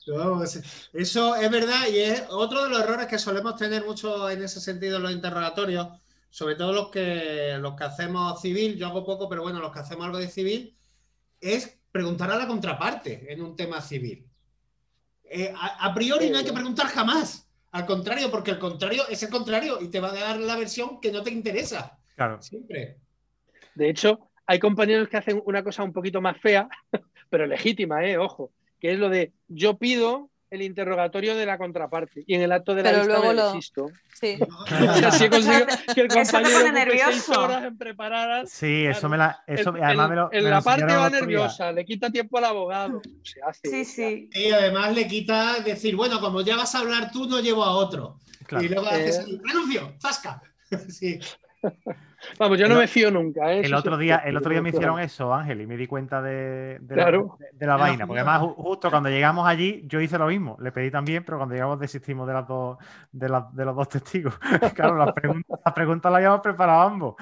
[0.07, 4.29] No, es- eso es verdad y es otro de los errores que solemos tener mucho
[4.29, 5.87] en ese sentido en los interrogatorios,
[6.29, 9.79] sobre todo los que, los que hacemos civil, yo hago poco, pero bueno, los que
[9.79, 10.75] hacemos algo de civil,
[11.39, 14.25] es preguntar a la contraparte en un tema civil.
[15.23, 19.23] Eh, a, a priori no hay que preguntar jamás, al contrario, porque el contrario es
[19.23, 22.41] el contrario y te va a dar la versión que no te interesa, Claro.
[22.41, 22.97] siempre.
[23.75, 26.67] De hecho, hay compañeros que hacen una cosa un poquito más fea,
[27.29, 28.17] pero legítima, ¿eh?
[28.17, 32.51] Ojo, que es lo de yo pido el interrogatorio de la contraparte y en el
[32.51, 33.89] acto de la Pero vista luego me lo- desisto.
[34.13, 34.37] Sí.
[34.51, 37.41] O sea, que el Eso te compañero pone ocupe seis nervioso.
[37.41, 39.43] horas en preparar Sí, eso me la.
[39.47, 40.29] Eso, el- además el- me lo.
[40.29, 41.19] me lo la parte va día.
[41.21, 43.01] nerviosa, le quita tiempo al abogado.
[43.23, 43.69] Se hace.
[43.69, 44.29] Sí, sí.
[44.33, 47.71] Y además le quita decir, bueno, como ya vas a hablar tú, no llevo a
[47.71, 48.19] otro.
[48.45, 48.63] Claro.
[48.65, 48.89] Y luego Eh.
[48.93, 50.41] haces el renuncio, zasca.
[50.89, 51.19] sí.
[52.37, 53.51] Vamos, yo no El- me fío nunca.
[53.51, 53.61] ¿eh?
[53.63, 56.77] El otro día, el otro día me hicieron eso, Ángel, y me di cuenta de,
[56.79, 57.37] de Claro.
[57.39, 58.07] la, de, de la Pero, vaina.
[58.07, 60.57] Porque además, ju- justo cuando llegamos allí, yo hice lo mismo.
[60.61, 62.77] Le pedí también, pero cuando llegamos desistimos de las dos,
[63.11, 64.37] de, los dos testigos.
[64.75, 67.15] claro, las preguntas, las preguntas las habíamos preparado ambos.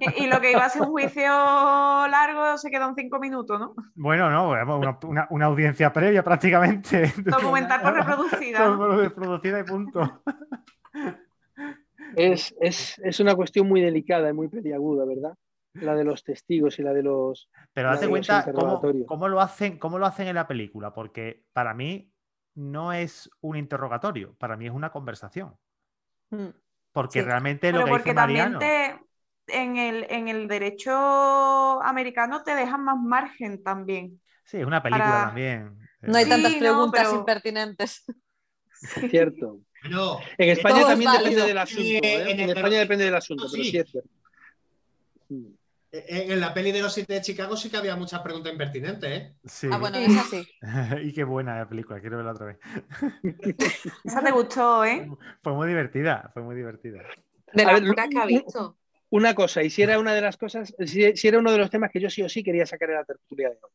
[0.00, 1.22] Y, y lo que iba a ser un juicio
[2.08, 3.74] largo se quedó en cinco minutos, ¿no?
[3.94, 7.12] Bueno, no, una, una- una audiencia previa prácticamente.
[7.18, 8.76] Documental por reproducida.
[8.96, 10.22] reproducida y punto.
[12.16, 15.34] Es, es, es una cuestión muy delicada y muy peliaguda, ¿verdad?
[15.74, 17.50] La de los testigos y la de los.
[17.72, 21.74] Pero date cuenta cómo, cómo lo hacen, cómo lo hacen en la película, porque para
[21.74, 22.10] mí
[22.54, 25.54] no es un interrogatorio, para mí es una conversación.
[26.30, 26.48] Mm.
[26.92, 27.24] Porque Sí.
[27.26, 28.58] realmente lo Pero que porque dice también Mariano.
[29.46, 30.92] te, en el, en el derecho
[31.82, 34.20] americano te dejan más margen también.
[34.44, 35.78] Sí, es una película para- también.
[36.00, 38.04] No hay Sí, tantas no, preguntas pero- impertinentes.
[39.10, 39.60] Cierto.
[39.82, 41.82] Bueno, En España es también depende del asunto.
[41.82, 42.24] Eh, ¿eh?
[42.30, 43.70] en España depende del asunto, pero Sí.
[43.70, 44.00] cierto.
[45.28, 45.46] Mm.
[45.92, 49.10] en en la peli de los siete de Chicago sí que había muchas preguntas impertinentes,
[49.10, 49.34] ¿eh?
[49.44, 49.68] Sí.
[49.70, 50.46] Ah, bueno, esa sí.
[51.02, 52.58] y qué buena la película, quiero verla otra vez.
[54.04, 55.08] Esa te gustó, ¿eh?
[55.42, 57.02] Fue muy divertida, fue muy divertida.
[57.52, 58.76] De A las ver, lo- pocas que ha visto.
[59.10, 61.70] Una cosa, y si era una de las cosas, si, si era uno de los
[61.70, 63.70] temas que yo sí o sí quería sacar en la tertulia de hoy.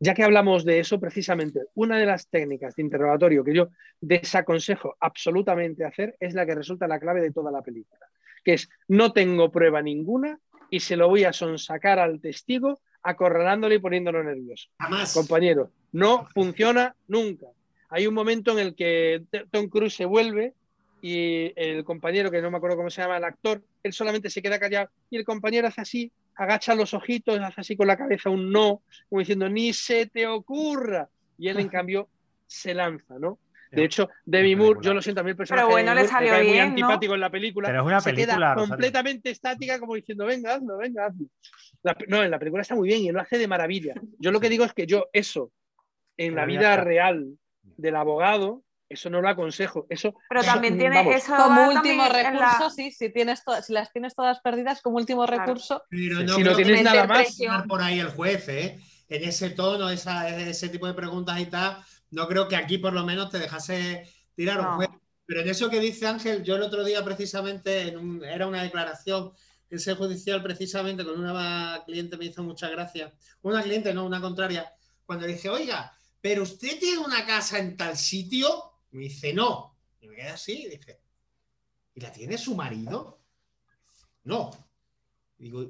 [0.00, 3.68] Ya que hablamos de eso, precisamente, una de las técnicas de interrogatorio que yo
[4.00, 8.06] desaconsejo absolutamente hacer es la que resulta la clave de toda la película,
[8.44, 10.38] que es no tengo prueba ninguna
[10.70, 14.68] y se lo voy a sonsacar al testigo acorralándole y poniéndolo nervioso.
[14.78, 15.14] Jamás.
[15.14, 17.46] Compañero, no funciona nunca.
[17.90, 20.54] Hay un momento en el que Tom Cruise se vuelve
[21.00, 24.42] y el compañero, que no me acuerdo cómo se llama, el actor, él solamente se
[24.42, 28.30] queda callado y el compañero hace así, agacha los ojitos, hace así con la cabeza
[28.30, 31.08] un no, como diciendo, ni se te ocurra.
[31.36, 32.08] Y él, en cambio,
[32.46, 33.38] se lanza, ¿no?
[33.70, 36.02] De hecho, Demi Moore, yo lo siento, a mí el personaje Pero bueno, de le
[36.04, 36.70] me salió muy bien, ¿no?
[36.70, 37.68] antipático en la película.
[37.68, 38.68] Pero es una se película, queda Rosario.
[38.70, 41.26] completamente estática, como diciendo, venga, hazlo, venga, hazlo.
[41.82, 43.92] La- no, en la película está muy bien y lo hace de maravilla.
[44.18, 45.52] Yo lo que digo es que yo eso,
[46.16, 47.36] en la vida real
[47.76, 49.86] del abogado, eso no lo aconsejo.
[49.90, 51.14] Eso, Pero también tiene vamos.
[51.16, 51.36] eso.
[51.36, 55.26] Como último recurso, la- sí, si, tienes to- si las tienes todas perdidas, como último
[55.26, 55.42] Claro.
[55.44, 55.82] recurso.
[55.90, 57.36] Pero no si no creo que tienes nada más,
[57.68, 58.80] por ahí el juez, ¿eh?
[59.08, 61.78] En ese tono, esa, ese tipo de preguntas y tal,
[62.10, 64.88] no creo que aquí por lo menos te dejase tirar un juez.
[65.26, 68.62] Pero en eso que dice Ángel, yo el otro día precisamente, en un- era una
[68.62, 69.32] declaración
[69.70, 73.12] en ese judicial precisamente con una cliente me hizo mucha gracia.
[73.42, 74.72] Una cliente, no, una contraria.
[75.04, 79.76] Cuando dije, oiga, pero usted tiene una casa en tal sitio, me dice, no.
[80.00, 81.00] Y me quedé así y dije,
[81.94, 83.20] ¿y la tiene su marido?
[84.24, 84.50] No.
[85.36, 85.64] Digo,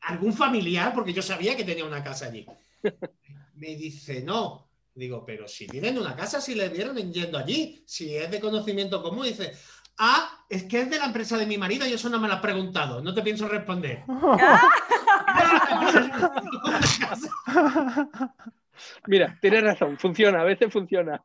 [0.00, 0.94] ¿algún familiar?
[0.94, 2.46] Porque yo sabía que tenía una casa allí.
[3.54, 4.68] Me dice, no.
[4.94, 9.02] Digo, pero si tienen una casa, si le vieron yendo allí, si es de conocimiento
[9.02, 9.52] común, dice,
[9.98, 12.34] ah, es que es de la empresa de mi marido y eso no me lo
[12.34, 14.04] has preguntado, no te pienso responder.
[19.06, 21.22] mira, tienes razón, funciona, a veces funciona.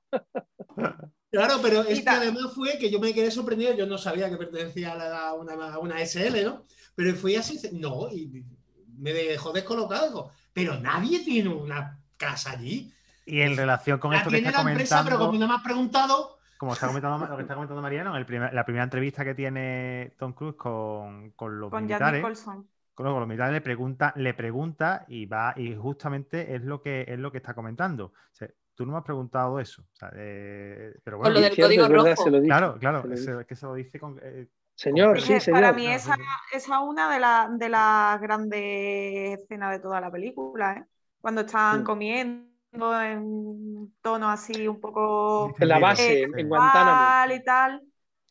[1.32, 4.38] Claro, pero es que además fue que yo me quedé sorprendido, yo no sabía que
[4.38, 6.64] pertenecía a, la- a una, a una SL, ¿no?
[6.96, 8.44] Pero fui así, no, y
[9.00, 12.94] me dejó descolocado, digo, pero nadie tiene una casa allí.
[13.26, 15.48] Y en relación con La esto que tiene está la empresa, pero comentando, como no
[15.48, 18.64] me has preguntado, como está comentando, lo que está comentando Mariano, en el primer- la
[18.64, 22.68] primera entrevista que tiene Tom Cruise con, con los Con Jack militares, Nicholson.
[22.94, 27.20] Con los militares le pregunta, le pregunta y va, y justamente es lo que es
[27.20, 28.06] lo que está comentando.
[28.08, 29.82] O sea, tú no me has preguntado eso.
[29.84, 32.30] O sea, eh, pero Con bueno, lo del código verdad, rojo.
[32.30, 34.20] lo claro, claro, lo es que se lo dice con...
[34.22, 35.62] eh, Señor, sí, señor.
[35.62, 36.16] Para mí esa,
[36.52, 40.86] es una de, la- de las grandes escenas de toda la película, ¿eh?
[41.22, 41.84] Cuando están Sí.
[41.84, 46.50] comiendo en tono así un poco En la base, en.
[46.50, 47.34] Guantánamo.
[47.36, 47.82] y tal.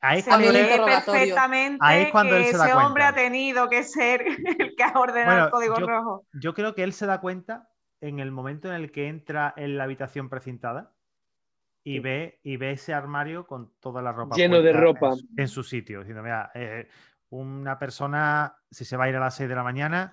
[0.03, 3.05] Ahí es Se cuando él- perfectamente Ahí es cuando él que se da ese hombre
[3.05, 4.23] ha tenido que ser
[4.59, 6.27] el que ha ordenado Bueno, el código yo- rojo.
[6.35, 7.69] yo creo que él se da cuenta
[8.01, 10.93] en el momento en el que entra en la habitación precintada
[11.85, 11.99] y Sí.
[12.01, 15.09] ve y ve ese armario con toda la ropa Lleno de ropa.
[15.11, 16.89] en su, en su sitio diciendo mira eh,
[17.31, 20.11] una persona si se va a ir a las 6 de la mañana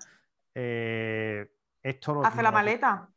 [0.54, 3.08] eh, esto lo Hace la maleta.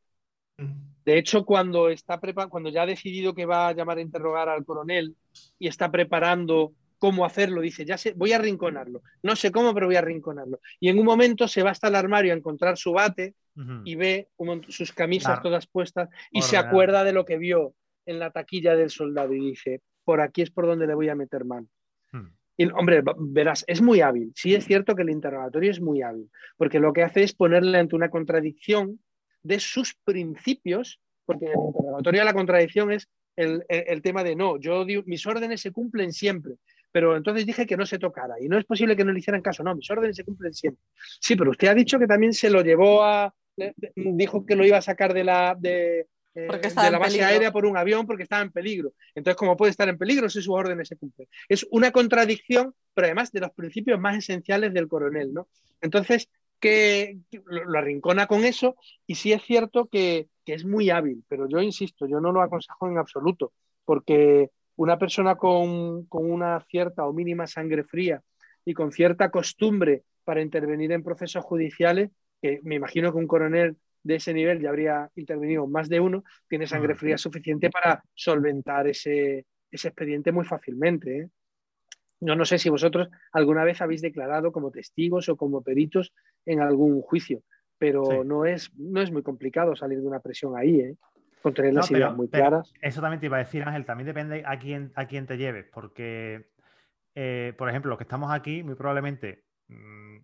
[1.05, 4.49] De hecho, cuando está prepa- cuando ya ha decidido que va a llamar a interrogar
[4.49, 5.15] al coronel
[5.59, 9.01] y está preparando cómo hacerlo, dice, ya sé, voy a arrinconarlo.
[9.21, 10.59] No sé cómo, pero voy a arrinconarlo.
[10.79, 13.35] Y en un momento se va hasta el armario a encontrar su bate
[13.83, 15.41] y ve un sus camisas Claro.
[15.43, 19.39] todas puestas y se acuerda de lo que vio en la taquilla del soldado y
[19.51, 21.67] dice, por aquí es por donde le voy a meter mano.
[22.11, 22.29] Hmm.
[22.57, 24.31] Y, hombre, verás, es muy hábil.
[24.35, 27.77] Sí es cierto que el interrogatorio es muy hábil, porque lo que hace es ponerle
[27.79, 28.99] ante una contradicción
[29.43, 34.35] de sus principios, porque en el interrogatorio la contradicción es el, el- el tema de
[34.35, 36.55] no, yo di- mis órdenes se cumplen siempre,
[36.91, 39.41] pero entonces dije que no se tocara y no es posible que no le hicieran
[39.41, 40.83] caso, no, mis órdenes se cumplen siempre.
[41.19, 43.33] Sí, pero usted ha dicho que también se lo llevó a,
[43.95, 46.47] dijo que lo iba a sacar de la, de, eh,
[46.85, 48.93] de la base aérea por un avión porque estaba en peligro.
[49.15, 51.27] Entonces, ¿cómo puede estar en peligro si sus órdenes se cumplen?
[51.49, 55.47] Es una contradicción, pero además de los principios más esenciales del coronel, ¿no?
[55.81, 56.29] Entonces,
[56.63, 61.49] que lo, arrincona con eso y sí es cierto que, que es muy hábil, pero
[61.49, 63.51] yo insisto, yo no lo aconsejo en absoluto,
[63.83, 68.21] porque una persona con, con una cierta o mínima sangre fría
[68.63, 73.75] y con cierta costumbre para intervenir en procesos judiciales, que me imagino que un coronel
[74.01, 78.87] de ese nivel ya habría intervenido más de uno, tiene sangre fría suficiente para solventar
[78.87, 81.17] ese, ese expediente muy fácilmente.
[81.17, 81.29] ¿eh?
[82.21, 86.13] Yo no sé si vosotros alguna vez habéis declarado como testigos o como peritos
[86.45, 87.41] en algún juicio,
[87.77, 88.17] pero Sí.
[88.25, 90.97] no, es, no es muy complicado salir de una presión ahí, ¿eh?
[91.41, 92.73] con tener No, las pero- ideas muy claras.
[92.81, 95.65] Eso también te iba a decir, Ángel, también depende a quién, a quién te lleves,
[95.73, 96.49] porque,
[97.15, 100.17] eh, por ejemplo, los que estamos aquí, muy probablemente mm,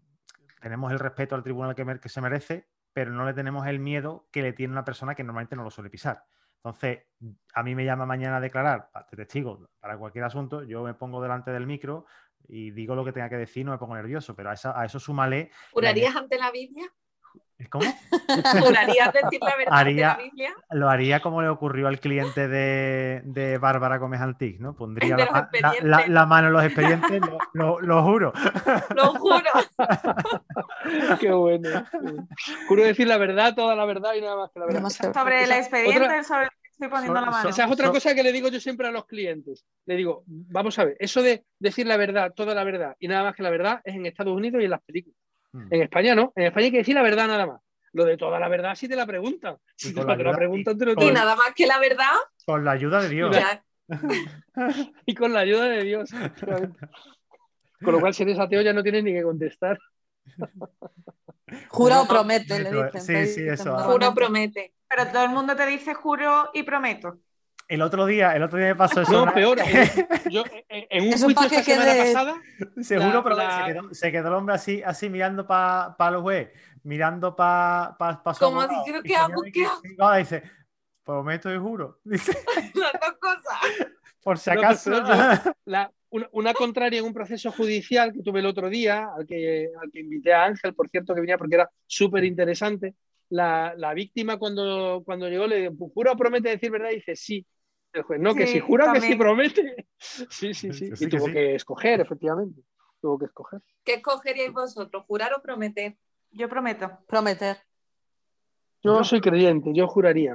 [0.61, 4.27] tenemos el respeto al tribunal que, que se merece, pero no le tenemos el miedo
[4.31, 6.23] que le tiene una persona que normalmente no lo suele pisar.
[6.57, 7.03] Entonces,
[7.53, 11.21] a mí me llama mañana a declarar, de testigo, para cualquier asunto, yo me pongo
[11.21, 12.05] delante del micro
[12.47, 14.85] y digo lo que tenga que decir, no me pongo nervioso, pero a, esa- a
[14.85, 15.51] eso súmale...
[15.71, 16.91] ¿Jurarías ante la Biblia?
[17.69, 17.83] ¿Cómo?
[18.59, 20.53] ¿Jurarías decir la verdad Haría- ante la Biblia?
[20.71, 24.75] Lo haría como le ocurrió al cliente de, de Bárbara Gómez Antic, ¿no?
[24.75, 25.17] Pondría
[25.81, 28.33] la, mano en los expedientes, lo, lo- lo juro.
[28.95, 29.43] Lo juro.
[31.19, 31.69] Qué bueno.
[32.67, 34.89] Juro decir la verdad, toda la verdad y nada más que la verdad.
[34.89, 36.47] Sobre el expediente otra- sobre
[36.79, 37.49] estoy poniendo so- la mano.
[37.49, 39.65] Esa es otra So- cosa que le digo yo siempre a los clientes.
[39.85, 43.23] Le digo, vamos a ver, eso de decir la verdad, toda la verdad y nada
[43.23, 45.17] más que la verdad es en Estados Unidos y en las películas.
[45.51, 45.73] Mm.
[45.73, 47.61] En España no, en España hay que decir la verdad nada más.
[47.91, 49.57] Lo de toda la verdad si te la preguntan.
[49.75, 52.13] Si Y te la, la preguntan, te lo Y nada más que la verdad,
[52.45, 53.35] Con la ayuda de Dios.
[53.35, 53.63] ya.
[55.05, 56.11] y con la ayuda de Dios.
[57.81, 59.79] Con lo cual, si eres ateo ya no tienes ni que contestar.
[61.69, 63.01] Jura o promete, le dicen.
[63.01, 64.73] sí, sí, eso, juro, promete.
[64.87, 67.17] Pero todo el mundo te dice juro y prometo.
[67.67, 69.11] El otro día, el otro día me pasó eso.
[69.11, 69.59] No, una- peor.
[69.59, 72.41] eh, Yo, en en un juicio pa' que esta semana quede- pasada,
[72.81, 76.21] Seguro, la- pero la- se, quedó, se quedó el hombre así, así mirando para los
[76.23, 76.49] juez,
[76.83, 79.41] mirando para pa, pa su Como diciendo, y ¿qué se hago?
[79.43, 79.81] mira y ¿Qué que- hago?
[80.01, 80.43] va, dice,
[81.03, 81.99] prometo y juro.
[82.03, 82.31] Dice,
[82.73, 83.87] Las dos cosas.
[84.23, 84.91] por si acaso.
[84.91, 89.25] yo- la- una, una contraria en un proceso judicial que tuve el otro día, al
[89.25, 92.95] que, al que invité a Ángel, por cierto, que venía porque era súper interesante.
[93.29, 96.89] La, la víctima, cuando, cuando llegó, le dijo: ¿Jura o promete decir verdad?
[96.91, 97.45] Y dice: Sí.
[97.93, 99.87] El juez, no, que Sí, si jura que si promete.
[99.99, 100.73] Sí, sí, sí.
[100.73, 101.33] Sí, Y que tuvo sí.
[101.33, 102.61] que escoger, efectivamente.
[103.01, 103.61] Tuvo que escoger.
[103.83, 105.03] ¿Qué escogeríais vosotros?
[105.07, 105.95] ¿Jurar o prometer?
[106.31, 106.89] Yo prometo.
[107.07, 107.57] Prometer.
[108.83, 110.33] Yo Yo- soy creyente, yo juraría.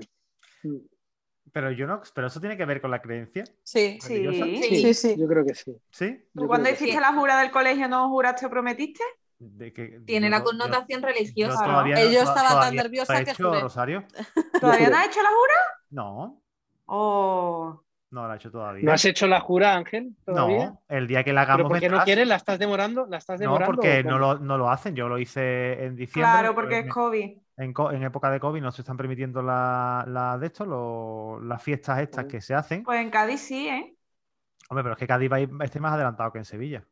[1.54, 3.96] Pero yo no, pero eso tiene que ver con la creencia, Sí.
[4.02, 4.26] Sí.
[4.28, 4.62] Sí.
[4.82, 5.14] Sí, sí.
[5.16, 5.72] Yo creo que sí.
[5.88, 6.24] ¿sí?
[6.34, 9.04] ¿Tú cuando hiciste la jura del colegio no juraste o prometiste?
[9.38, 11.58] De que- Tiene yo la no- connotación yo- religiosa.
[11.64, 13.60] yo todavía yo to- estaba tan todavía nerviosa no he que hecho, juré.
[13.60, 14.04] Rosario?
[14.60, 15.54] ¿Todavía no has hecho la jura?
[15.90, 16.40] No,
[16.86, 17.80] Oh.
[18.10, 18.84] no la he hecho todavía.
[18.84, 20.16] ¿No has hecho la jura, Ángel?
[20.24, 20.66] ¿Todavía?
[20.70, 22.26] No, el día que la hagamos ¿Pero por qué no quieres?
[22.26, 23.06] ¿La estás demorando?
[23.06, 23.74] ¿La estás No, demorando?
[23.76, 24.94] porque no lo, no lo hacen.
[24.96, 26.30] Yo lo hice en diciembre.
[26.32, 27.38] Claro, porque pues es me- COVID.
[27.56, 31.40] En, co- en época de COVID no se están permitiendo la, la de esto, lo-
[31.40, 32.82] las fiestas estas que se hacen.
[32.82, 33.94] Pues en Cádiz sí, ¿eh?
[34.68, 36.84] Hombre, pero es que Cádiz va a ir- esté más adelantado que en Sevilla.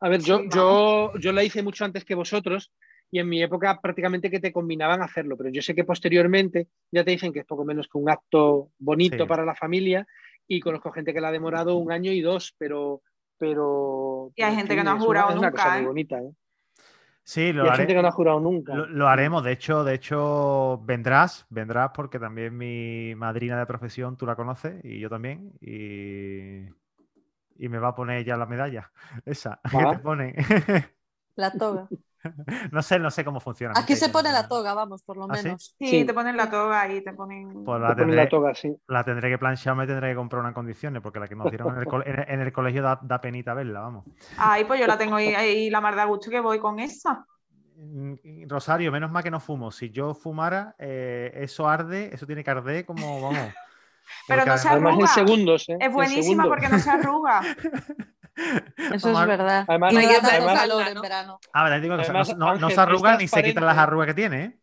[0.00, 2.70] A ver, yo, yo, yo la hice mucho antes que vosotros
[3.10, 6.68] y en mi época prácticamente que te combinaban a hacerlo, pero yo sé que posteriormente
[6.90, 9.28] ya te dicen que es poco menos que un acto bonito Sí.
[9.28, 10.06] para la familia
[10.46, 13.00] y conozco gente que la ha demorado un año y dos, pero...
[13.38, 15.62] pero Y hay en gente fin, que no ha es una- jurado es una nunca,
[15.62, 15.86] cosa muy ¿eh?
[15.86, 16.30] bonita, ¿eh?
[17.26, 17.88] Sí, Y lo hay haré.
[17.88, 18.72] gente que no ha jurado nunca.
[18.72, 24.16] Lo, lo haremos, de hecho, de hecho, vendrás, vendrás porque también mi madrina de profesión,
[24.16, 26.66] tú la conoces y yo también, y,
[27.58, 28.92] y me va a poner ya la medalla,
[29.26, 30.34] esa, que te ponen.
[31.36, 31.90] La toga.
[32.72, 33.74] no sé, no sé cómo funciona.
[33.78, 35.74] Aquí se pone la toga, vamos, por lo ¿Ah, menos.
[35.78, 36.04] Sí, Sí.
[36.04, 37.64] te ponen la toga y te ponen.
[37.64, 38.74] Pues Te la ponen tendré, la toga, sí.
[38.88, 41.50] la tendré que planchar, me tendré que comprar una en condiciones, porque la que nos
[41.50, 44.04] dieron en el, cole- en el- en el colegio da, da penita verla, vamos.
[44.38, 47.24] Ay, pues yo la tengo ahí, ahí la mar de gusto que voy con esa.
[47.78, 49.70] Mm, Rosario, menos mal que no fumo.
[49.70, 53.52] Si yo fumara, eh, eso arde, eso tiene que arder como, vamos.
[54.28, 55.08] Pero no se además- Además en arruga.
[55.08, 55.76] segundos, ¿eh?
[55.80, 57.40] Es En buenísima porque no se arruga.
[58.92, 59.64] Eso es verdad.
[59.66, 61.02] Además- y calor en ¿no?
[61.02, 61.38] verano.
[61.52, 64.06] Ah, verdad, digo, que no- Además, no, no se arruga ni se quitan las arrugas
[64.08, 64.58] que tiene, ¿eh?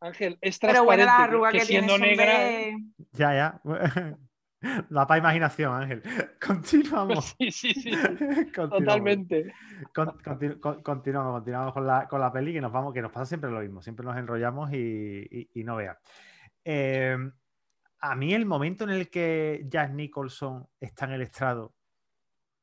[0.00, 1.06] Ángel, es Pero bueno, transparente.
[1.06, 2.24] las que- arrugas que, siendo negra.
[2.38, 2.76] de-
[3.12, 3.60] Ya, ya.
[4.90, 6.02] La pa' imaginación, Ángel.
[6.40, 7.34] Continuamos.
[7.38, 7.90] Sí, sí, sí.
[8.54, 8.70] Continuamos.
[8.78, 9.52] Totalmente.
[9.94, 13.10] Con- continu- con- continuamos, continuamos con la, con la peli que nos vamos, que nos
[13.10, 14.76] pasa siempre lo mismo, siempre nos enrollamos y,
[15.30, 15.96] y- y no veas.
[16.64, 17.16] Eh,
[18.00, 21.74] a mí el momento en el que Jack Nicholson está en el estrado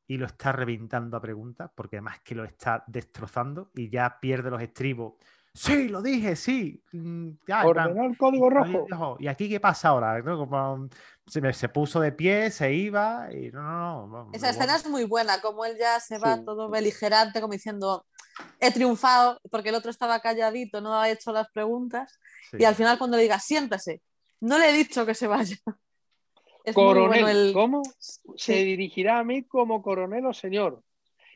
[0.10, 4.50] y lo está reventando a preguntas, porque además que lo está destrozando y ya pierde
[4.50, 5.14] los estribos.
[5.54, 6.84] Sí, lo dije, sí.
[6.92, 9.18] mm, ya, plan, Ordenó el código rojo.
[9.20, 10.20] ¿Y aquí qué pasa ahora?
[10.22, 10.38] ¿No?
[10.38, 10.90] Como,
[11.28, 14.30] se, me- se puso de pie, se iba y no, no, no.
[14.34, 16.46] Esa escena es muy buena, como él ya se va Sí.
[16.46, 18.06] todo beligerante, como diciendo,
[18.60, 22.20] he triunfado, porque el otro estaba calladito, no ha hecho las preguntas.
[22.50, 22.58] Sí.
[22.60, 24.02] Y al final cuando le diga, siéntase,
[24.42, 25.56] no le he dicho que se vaya.
[26.64, 27.54] Es Coronel, bueno el...
[27.54, 27.84] ¿cómo?
[28.36, 30.84] Se dirigirá a mí como coronel o señor.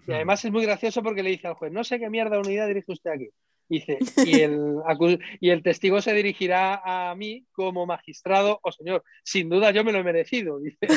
[0.05, 2.67] Y además es muy gracioso porque le dice al juez, no sé qué mierda unidad
[2.67, 3.30] dirige usted aquí.
[3.70, 4.76] Dice, y el,
[5.39, 9.03] y el testigo se dirigirá a mí como magistrado o señor.
[9.24, 10.59] Sin duda yo me lo he merecido.
[10.59, 10.88] Dice.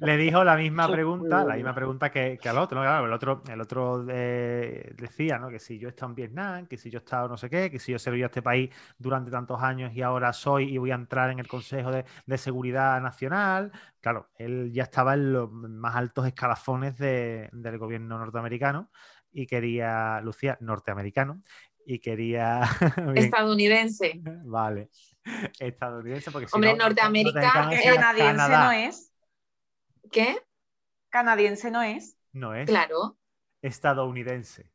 [0.00, 2.84] Le dijo la misma pregunta, la misma pregunta que, que al otro, ¿no?
[2.84, 5.48] Claro, el otro, el otro eh, decía, ¿no?
[5.48, 7.70] Que si yo he estado en Vietnam, que si yo he estado no sé qué,
[7.70, 10.78] que si yo he servido a este país durante tantos años y ahora soy y
[10.78, 13.72] voy a entrar en el Consejo de, de Seguridad Nacional.
[14.00, 18.90] Claro, él ya estaba en los más altos escalafones de- del gobierno norteamericano
[19.34, 21.42] y quería, Lucía, norteamericano,
[21.86, 22.60] y quería...
[23.16, 24.12] Estadounidense.
[24.44, 24.90] Vale.
[25.58, 28.64] Estadounidense, porque si Hombre, no, Norteamérica, norteamericano Que Eh, sería canadiense Canadá.
[28.64, 29.12] no es.
[30.10, 30.36] ¿Qué?
[31.10, 32.16] Canadiense no es.
[32.32, 33.18] No es Claro,
[33.60, 34.70] estadounidense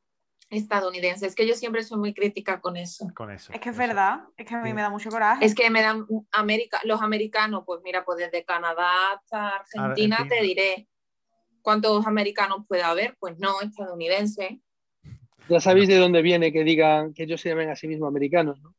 [0.49, 1.27] estadounidense.
[1.27, 3.05] Es que yo siempre soy muy crítica con eso.
[3.13, 3.51] con eso.
[3.51, 3.85] Es que es eso.
[3.85, 4.21] verdad.
[4.37, 4.73] Es que a mí Sí.
[4.75, 5.43] me da mucho coraje.
[5.43, 10.27] Es que me dan América, los americanos, pues mira, pues desde Canadá hasta Argentina, Argentina.
[10.29, 10.87] te diré
[11.61, 13.17] cuántos americanos puede haber.
[13.19, 14.61] Pues no, estadounidense.
[15.49, 18.61] Ya sabéis de dónde viene que digan que ellos se llamen a sí mismos americanos.
[18.61, 18.73] ¿no?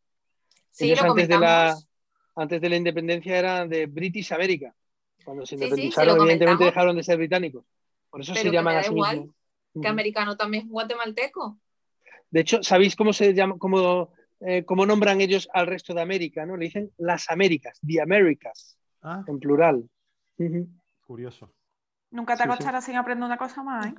[0.70, 1.76] Sí, Ellos lo antes de, la,
[2.36, 4.74] antes de la independencia eran de British America.
[5.24, 7.64] Cuando se sí, independizaron, sí, evidentemente dejaron de ser británicos.
[8.10, 9.34] Por eso Pero se llaman a sí igual, mismos.
[9.80, 11.58] Que americano también es guatemalteco.
[12.30, 16.44] De hecho, ¿sabéis cómo se llama, cómo, eh, cómo nombran ellos al resto de América?
[16.44, 16.56] ¿no?
[16.56, 19.88] Le dicen las Américas, the Americas, Ah, en plural.
[21.06, 21.52] Curioso.
[22.10, 22.52] Nunca te Sí, sí.
[22.52, 23.94] acostarás sin aprender una cosa más, ¿eh?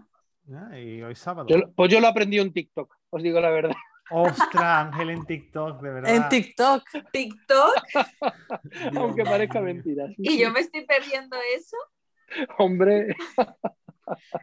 [0.53, 1.47] Ah, y hoy sábado.
[1.47, 3.75] Yo pues yo lo aprendí en TikTok, os digo la verdad.
[4.11, 6.15] Ostras, Ángel en TikTok, de verdad.
[6.15, 6.83] En TikTok.
[7.11, 7.73] TikTok.
[8.91, 10.07] Dios Aunque parezca mentira.
[10.07, 11.77] sí, Y yo me estoy perdiendo eso.
[12.57, 13.15] Hombre,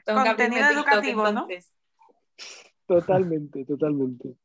[0.05, 1.49] Tengo que abrirme Contenido TikTok, educativo, ¿no?
[2.87, 4.37] totalmente, totalmente.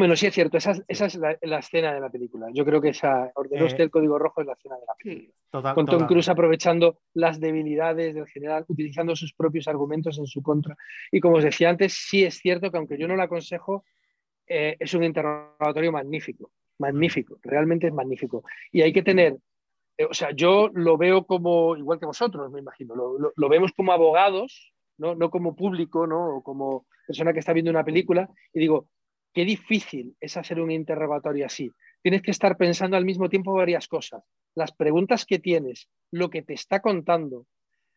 [0.00, 2.48] Bueno, sí es cierto, esa, es- esa es la, la escena de la película.
[2.52, 4.94] Yo creo que esa ordenó Eh, usted el código rojo es la escena de la
[4.94, 5.34] película.
[5.50, 6.08] Total- Con Tom total.
[6.08, 10.76] Cruise aprovechando las debilidades del general, utilizando sus propios argumentos en su contra.
[11.12, 13.84] Y como os decía antes, sí es cierto que aunque yo no lo aconsejo,
[14.46, 18.42] eh, es un interrogatorio magnífico, magnífico, realmente es magnífico.
[18.72, 19.36] Y hay que tener,
[19.98, 23.48] eh, o sea, yo lo veo como, igual que vosotros, me imagino, lo, lo- lo
[23.48, 25.14] vemos como abogados, ¿no?
[25.14, 26.36] no como público, ¿no?
[26.36, 28.86] o como persona que está viendo una película, y digo,
[29.32, 31.70] qué difícil es hacer un interrogatorio así.
[32.02, 34.22] Tienes que estar pensando al mismo tiempo varias cosas.
[34.54, 37.46] Las preguntas que tienes, lo que te está contando,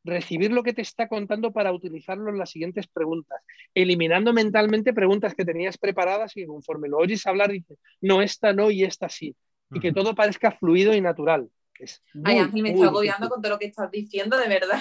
[0.04, 3.42] recibir lo que te está contando para utilizarlo en las siguientes preguntas,
[3.74, 8.54] eliminando mentalmente preguntas que tenías preparadas y que conforme lo oyes hablar dices, no, esta
[8.54, 9.36] no y esta sí.
[9.72, 11.50] Y que todo parezca fluido y natural.
[11.80, 14.80] Es Ay, me estoy agobiando con todo lo que estás diciendo, de verdad.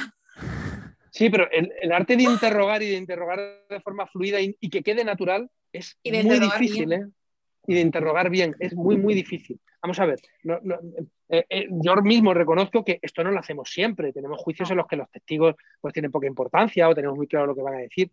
[1.10, 3.38] Sí, pero el, el arte de interrogar y de interrogar
[3.68, 7.02] de forma fluida y, y que quede natural es Y de muy difícil, bien.
[7.02, 7.06] ¿eh?
[7.66, 9.60] Y de interrogar bien, es muy, muy difícil.
[9.80, 10.78] Vamos a ver, no- no,
[11.28, 14.12] eh, eh, yo mismo reconozco que esto no lo hacemos siempre.
[14.12, 17.46] Tenemos juicios en los que los testigos pues, tienen poca importancia o tenemos muy claro
[17.46, 18.10] lo que van a decir.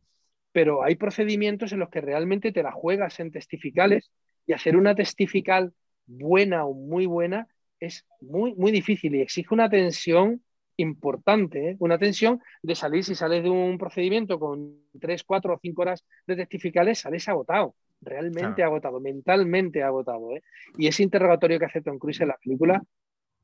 [0.51, 4.12] pero hay procedimientos en los que realmente te la juegas en testificales
[4.47, 5.74] y hacer una testifical
[6.07, 7.47] buena o muy buena
[7.80, 10.43] es muy, muy difícil y exige una tensión
[10.80, 11.75] importante, ¿eh?
[11.80, 16.05] una tensión de salir, si sales de un procedimiento con tres, cuatro o cinco horas
[16.27, 18.71] de testificales, sales agotado, realmente Claro.
[18.71, 20.36] agotado, mentalmente agotado.
[20.36, 20.41] ¿eh?
[20.77, 22.82] Y ese interrogatorio que hace Tom Cruise en la película,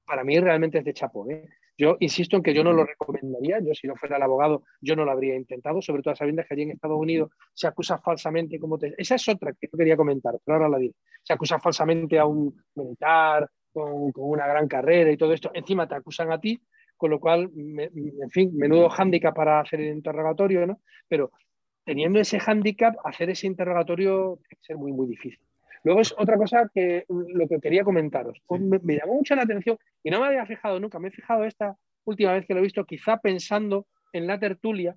[0.06, 1.30] para mí realmente es de chapo.
[1.30, 1.50] ¿eh?
[1.78, 4.96] Yo insisto en que yo no lo recomendaría, yo si no fuera el abogado, yo
[4.96, 8.58] no lo habría intentado, sobre todo sabiendo que allí en Estados Unidos se acusa falsamente
[8.60, 8.78] como...
[8.78, 10.94] te- Esa es otra que yo quería comentar, pero ahora la diré.
[11.22, 15.86] Se acusa falsamente a un militar con, con una gran carrera y todo esto, encima
[15.86, 16.58] te acusan a ti,
[16.98, 20.80] con lo cual, me- en fin, menudo hándicap para hacer el interrogatorio, ¿no?
[21.08, 21.32] Pero
[21.84, 25.40] teniendo ese hándicap, hacer ese interrogatorio tiene que ser muy, muy difícil.
[25.84, 28.42] Luego es otra cosa que lo que quería comentaros.
[28.48, 31.12] Pues me, me llamó mucho la atención y no me había fijado nunca, me he
[31.12, 34.96] fijado esta última vez que lo he visto, quizá pensando en la tertulia,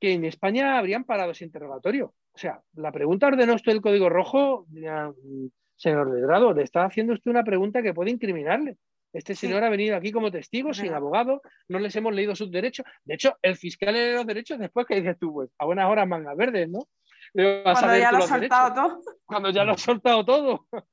[0.00, 2.14] que en España habrían parado ese interrogatorio.
[2.32, 5.46] O sea, la pregunta ordenó usted el código rojo, mm,
[5.76, 8.78] señor Ledrado, le está haciendo usted una pregunta que puede incriminarle.
[9.12, 9.46] Este Sí.
[9.46, 12.86] señor ha venido aquí como testigo, Es sin abogado, no les hemos leído sus derechos.
[13.04, 16.08] De hecho, el fiscal lee los derechos después que dices tú, pues, a buenas horas
[16.08, 16.88] mangas verdes, ¿no?
[17.34, 19.02] Cuando ya lo has derechos soltado todo.
[19.24, 20.66] cuando ya lo ha soltado todo.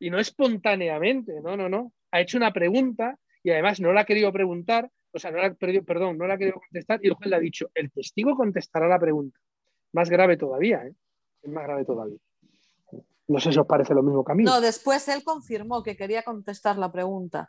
[0.00, 1.92] Y no espontáneamente, no, no, no.
[2.10, 5.48] Ha hecho una pregunta y además no la ha querido preguntar, o sea, no la
[5.48, 7.90] ha perdido, perdón, no la ha querido contestar y el juez le ha dicho, el
[7.90, 9.38] testigo contestará la pregunta.
[9.92, 10.92] Más grave todavía, ¿eh?
[11.42, 12.18] Es más grave todavía.
[13.30, 14.42] No sé si os parece lo mismo que a mí.
[14.42, 17.48] No, después él confirmó que quería contestar la pregunta.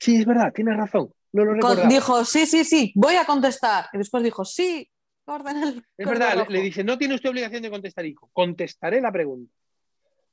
[0.00, 1.12] Sí, es verdad, tienes razón.
[1.32, 1.88] No lo Con- recordaba.
[1.88, 3.86] dijo, sí, sí, sí, voy a contestar.
[3.92, 4.88] Y después dijo, sí,
[5.26, 6.52] orden el Es verdad, le, rojo.
[6.52, 8.30] le dice, no tiene usted obligación de contestar, hijo.
[8.32, 9.52] Contestaré la pregunta.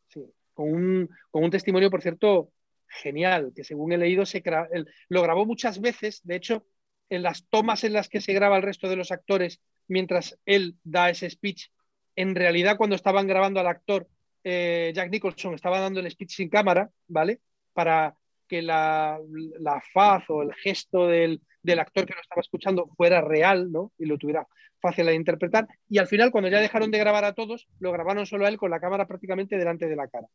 [0.08, 2.52] Sí, con un, con un testimonio, por cierto,
[2.88, 4.70] genial, que según he leído, se gra-
[5.10, 6.22] lo grabó muchas veces.
[6.24, 6.66] De hecho,
[7.10, 10.78] en las tomas en las que se graba el resto de los actores, mientras él
[10.86, 11.68] da ese speech,
[12.16, 14.08] en realidad cuando estaban grabando al actor,
[14.46, 17.42] eh, Jack Nicholson estaba dando el speech sin cámara, ¿vale?
[17.74, 18.16] Para
[18.48, 19.20] que la,
[19.60, 23.92] la faz o el gesto del, del actor que lo estaba escuchando fuera real, ¿no?
[23.98, 24.48] Y lo tuviera
[24.80, 25.68] fácil de interpretar.
[25.90, 28.58] Y al final, cuando ya dejaron de grabar a todos, lo grabaron solo a él
[28.58, 30.28] con la cámara prácticamente delante de la cara.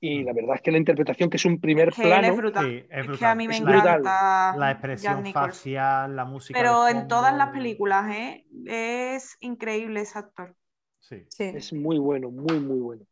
[0.00, 2.66] Y la verdad es que la interpretación, que es un primer Que plano, es brutal.
[2.66, 3.30] Sí, es Es que brutal.
[3.30, 4.00] a mí me Es brutal.
[4.00, 6.58] encanta La expresión facial, la música.
[6.58, 8.44] Pero en todas las películas, ¿eh?
[8.66, 10.54] Es increíble ese actor.
[10.98, 11.24] Sí.
[11.28, 11.44] Sí.
[11.54, 13.02] es muy bueno, muy, muy bueno.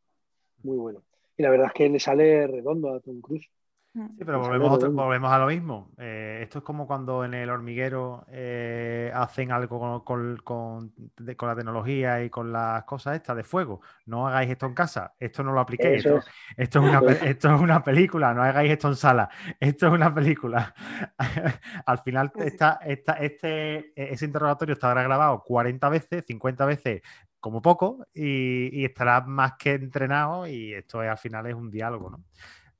[0.62, 1.02] Muy bueno.
[1.36, 3.48] Y la verdad es que le sale redondo a Tom Cruise.
[3.94, 4.94] Sí, pero volvemos, bueno.
[4.94, 5.90] volvemos a lo mismo.
[5.98, 11.36] Eh, esto es como cuando en el hormiguero eh, hacen algo con, con- con- de-
[11.36, 13.82] con la tecnología y con las cosas estas de fuego.
[14.06, 16.06] No hagáis esto en casa, esto no lo apliquéis.
[16.06, 16.20] Esto,
[16.56, 19.28] esto es una, esto es una película, no hagáis esto en sala.
[19.60, 20.74] Esto es una película.
[21.86, 27.02] Al final, esta, esta- este, ese interrogatorio estará grabado 40 veces, 50 veces
[27.42, 31.72] como poco, y, y estará más que entrenado, y esto es, al final es un
[31.72, 32.24] diálogo, ¿no?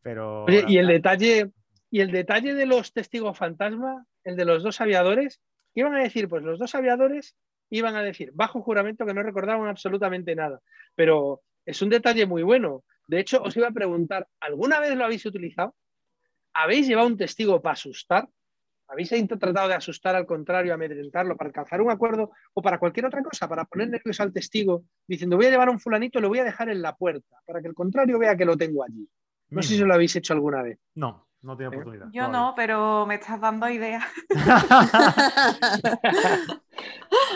[0.00, 1.50] Pero Oye, y el detalle,
[1.90, 5.40] y el detalle de los testigos fantasma, el de los dos aviadores,
[5.74, 6.28] ¿qué iban a decir?
[6.28, 7.36] Pues los dos aviadores
[7.70, 10.60] iban a decir, bajo juramento, que no recordaban absolutamente nada.
[10.94, 12.84] Pero es un detalle muy bueno.
[13.08, 15.74] De hecho, os iba a preguntar, ¿alguna vez lo habéis utilizado?
[16.54, 18.28] ¿Habéis llevado un testigo para asustar?
[18.92, 23.22] ¿Habéis tratado de asustar al contrario, amedrentarlo para alcanzar un acuerdo o para cualquier otra
[23.22, 26.40] cosa, para poner nervioso al testigo, diciendo voy a llevar a un fulanito, lo voy
[26.40, 29.08] a dejar en la puerta, para que el contrario vea que lo tengo allí?
[29.48, 30.78] No sé si lo habéis hecho alguna vez.
[30.94, 31.78] No, no tiene ¿Eh?
[31.78, 32.06] oportunidad.
[32.12, 32.38] Yo todavía.
[32.38, 34.04] no, pero me estás dando ideas.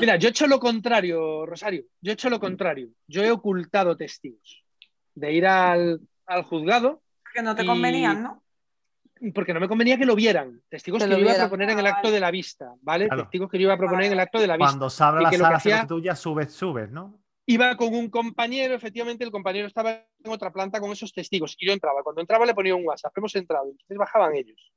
[0.01, 1.85] Mira, yo he hecho lo contrario, Rosario.
[2.01, 2.89] Yo he hecho lo contrario.
[3.07, 4.65] Yo he ocultado testigos.
[5.15, 7.03] De ir al, al juzgado,
[7.35, 8.43] Que no te Y- convenían, ¿no?
[9.35, 10.61] Porque no me convenía que lo vieran.
[10.69, 12.15] Testigos Que que, lo yo iba a proponer en Ah, el acto vale.
[12.15, 13.09] de la vista, ¿vale?
[13.09, 13.23] Claro.
[13.25, 14.71] Testigos que yo iba a proponer en el acto de la vista.
[14.71, 17.19] Cuando se la que lo sala, que hacía- se tú ya subes, subes, ¿no?
[17.47, 21.55] Iba con un compañero, efectivamente, el compañero estaba en otra planta con esos testigos.
[21.59, 22.03] Y yo entraba.
[22.03, 23.17] Cuando entraba le ponía un WhatsApp.
[23.17, 23.67] Hemos entrado.
[23.71, 24.73] Entonces bajaban ellos.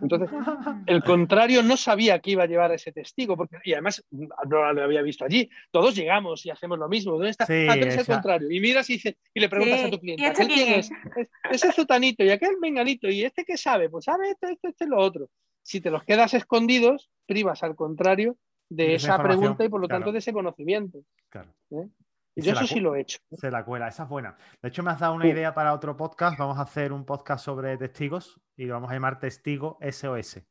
[0.00, 0.28] Entonces,
[0.86, 4.72] el contrario no sabía que iba a llevar a ese testigo, porque, y además no
[4.72, 5.48] lo había visto allí.
[5.70, 7.12] Todos llegamos y hacemos lo mismo.
[7.12, 7.46] ¿Dónde está?
[7.46, 8.50] Sí, ah, eres el contrario.
[8.50, 10.66] Y miras y, dices- y le preguntas Sí, a tu cliente, ¿y este ¿aquel quién
[10.66, 10.90] quién es?
[10.90, 11.28] es?
[11.50, 13.08] Es- Ese zutanito y aquel menganito.
[13.08, 13.88] ¿Y este qué sabe?
[13.90, 15.28] Pues sabe esto, esto, esto y lo otro.
[15.62, 18.36] Si te los quedas escondidos, privas al contrario
[18.68, 20.00] de De esa pregunta y por lo claro.
[20.00, 20.98] tanto de ese conocimiento.
[21.28, 21.52] Claro.
[21.70, 21.88] ¿eh?
[22.36, 23.18] Y yo eso sí lo he hecho.
[23.32, 24.36] Se la cuela, esa es buena.
[24.62, 25.30] De hecho, me has dado una Sí.
[25.30, 26.38] idea para otro podcast.
[26.38, 30.42] Vamos a hacer un podcast sobre testigos y lo vamos a llamar Testigo SOS.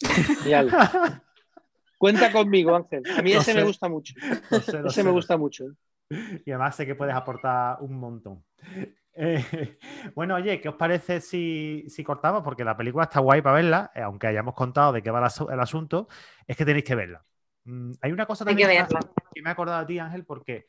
[1.98, 3.02] Cuenta conmigo, Ángel.
[3.16, 3.54] A mí ese sé.
[3.54, 4.14] me gusta mucho.
[4.50, 5.64] Sé, Ese sé, me gusta mucho.
[6.10, 8.44] Y además sé que puedes aportar un montón.
[9.14, 9.78] Eh,
[10.14, 12.42] bueno, oye, ¿qué os parece si, si cortamos?
[12.42, 15.60] Porque la película está guay para verla, eh, aunque hayamos contado de qué va el
[15.60, 16.08] asunto,
[16.46, 17.24] es que tenéis que verla.
[17.64, 18.86] Mm, hay una cosa Hay que también
[19.34, 20.66] que me he acordado de ti, Ángel, porque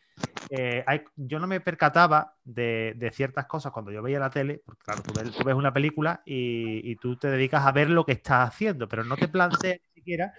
[0.50, 4.62] eh, hay- yo no me percataba de, de ciertas cosas cuando yo veía la tele,
[4.66, 7.90] porque claro, tú ves, tú ves una película y, y tú te dedicas a ver
[7.90, 10.34] lo que estás haciendo, pero no te planteas ni siquiera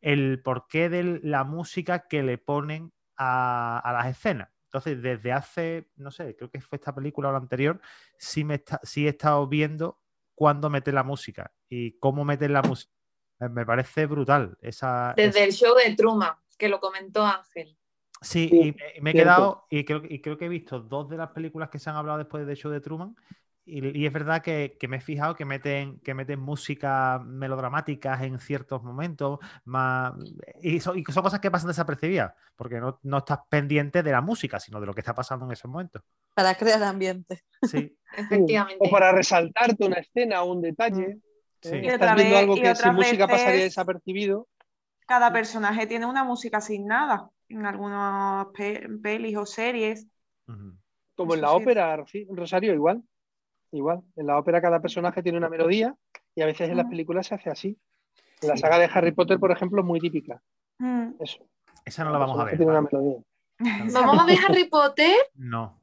[0.00, 4.48] el porqué de la música que le ponen a, a las escenas.
[4.64, 7.80] Entonces, desde hace, no sé, creo que fue esta película o la anterior,
[8.16, 9.98] sí, me está- sí he estado viendo
[10.34, 12.92] cuándo meten la música y cómo meten la música.
[13.40, 14.56] Me- Me parece brutal.
[14.60, 17.76] Esa, Desde el show de Truman, que lo comentó Ángel.
[18.22, 20.80] Sí, Sí, y me, y me he quedado, y creo, y creo que he visto
[20.80, 23.16] dos de las películas que se han hablado después del show de Truman,
[23.64, 28.20] y, y es verdad que, que me he fijado que meten, que meten música melodramáticas
[28.22, 30.12] en ciertos momentos, más,
[30.60, 34.20] y, son, y son cosas que pasan desapercibidas, porque no, no estás pendiente de la
[34.20, 36.02] música, sino de lo que está pasando en esos momentos.
[36.34, 37.42] Para crear ambiente.
[37.62, 38.86] Sí, Efectivamente.
[38.86, 41.18] O para resaltarte una escena o un detalle.
[41.62, 41.76] Sí.
[41.76, 44.48] Y Estás otra viendo vez- algo y que sin música pasaría desapercibido.
[45.06, 50.06] Cada personaje tiene una música asignada en algunas pe- pelis o series.
[51.16, 51.54] Como en la sí.
[51.54, 53.02] ópera, Rosario, igual.
[53.72, 54.00] Igual.
[54.16, 55.94] En la ópera cada personaje tiene una melodía
[56.34, 57.78] y a veces en las películas se hace así.
[58.40, 60.40] En la saga de Harry Potter, por ejemplo, es muy típica.
[60.78, 61.10] Mm.
[61.20, 61.44] Eso.
[61.84, 62.56] esa no la vamos a ver.
[62.56, 63.22] personaje Tiene una ¿vale?
[63.60, 64.00] melodía.
[64.00, 65.78] Vamos a ver Harry Potter, No,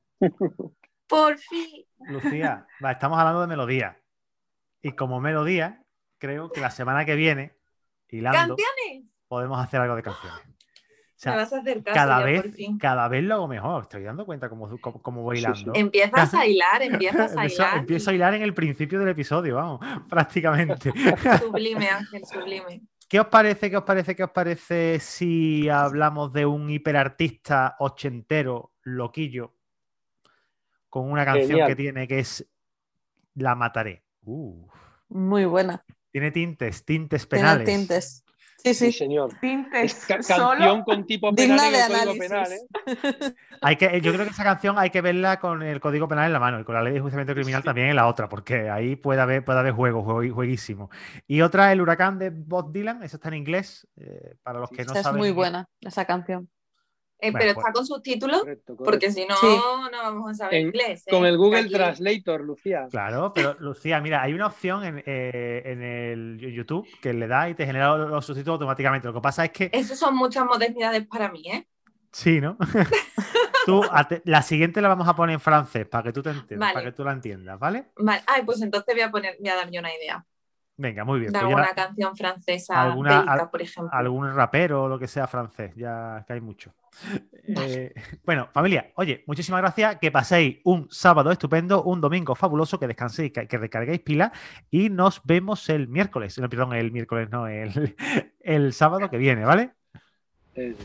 [1.08, 1.86] por fin.
[2.00, 3.96] Lucía, va, estamos hablando de melodía.
[4.82, 5.84] Y como melodía,
[6.18, 7.56] creo que la semana que viene,
[8.10, 9.10] hilando, ¿Canciones?
[9.28, 10.40] podemos hacer algo de canciones.
[10.48, 12.78] O sea, Me vas a hacer caso cada ya, vez, por fin.
[12.78, 13.84] cada vez lo hago mejor.
[13.84, 15.72] Estoy dando cuenta cómo, cómo, cómo voy hilando.
[15.74, 17.78] Empiezas a hilar, empiezas a Empiezo, hilar.
[17.80, 20.94] empiezo a hilar en el principio del episodio, vamos, prácticamente.
[21.40, 22.82] Sublime, Ángel, sublime.
[23.10, 28.74] ¿Qué os parece, qué os parece, qué os parece si hablamos de un hiperartista ochentero,
[28.84, 29.56] loquillo,
[30.90, 31.68] con una canción Genial.
[31.68, 32.48] que tiene que es
[33.36, 34.04] La Mataré?
[35.10, 35.84] Muy buena.
[36.12, 37.66] Tiene tintes, tintes Tiene penales.
[37.66, 38.24] tintes.
[38.60, 38.98] Sí, Sí, sí.
[38.98, 39.30] señor.
[39.74, 40.48] Es ca- solo.
[40.50, 42.68] canción con tipo Digna penal en de código penal, análisis.
[43.30, 43.34] ¿eh?
[43.62, 46.34] Hay que, yo creo que esa canción hay que verla con el código penal en
[46.34, 47.66] la mano y con la ley de enjuiciamiento criminal Sí.
[47.66, 50.90] también en la otra, porque ahí puede haber, puede haber juego, juego jueguísimo.
[51.28, 54.76] Y otra, El Huracán de Bob Dylan, esa está en inglés, eh, para los Sí,
[54.76, 55.20] que no Esa es saben.
[55.20, 55.36] muy inglés.
[55.52, 56.50] buena, esa canción.
[57.20, 58.84] Eh, Bueno, pero pues- está con subtítulos, Correcto, correcto.
[58.84, 59.48] porque si no, Sí.
[59.92, 61.04] no vamos a saber En- inglés.
[61.08, 61.10] ¿eh?
[61.12, 62.88] Con el Google Aquí- Translator, Lucía.
[62.92, 67.50] Claro, pero Lucía, mira, hay una opción en, eh, en el YouTube que le da
[67.50, 69.08] y te genera los subtítulos automáticamente.
[69.08, 71.68] Lo que pasa es que, Eso son muchas modernidades para mí, ¿eh?
[72.12, 72.56] sí, ¿no?
[73.66, 73.82] tú,
[74.26, 76.74] la siguiente la vamos a poner en francés para que tú te entiendas, Vale.
[76.74, 77.88] para que tú la entiendas, ¿vale?
[77.98, 78.22] Vale.
[78.28, 80.24] Ay, pues entonces voy a poner, voy a darme una idea.
[80.80, 81.32] Venga, muy bien.
[81.32, 83.90] De pues ya- alguna canción francesa alguna- bélica, al- por ejemplo.
[83.94, 86.74] algún rapero o lo que sea francés, ya que hay mucho.
[87.50, 87.94] Eh,
[88.26, 93.32] bueno, familia, oye, muchísimas gracias, que paséis un sábado estupendo, un domingo fabuloso, que descanséis,
[93.32, 94.34] que, que recarguéis pila
[94.70, 97.96] y nos vemos el miércoles, no, perdón, el miércoles, no, el,
[98.42, 99.72] el sábado que viene, ¿vale?
[100.56, 100.78] Eso.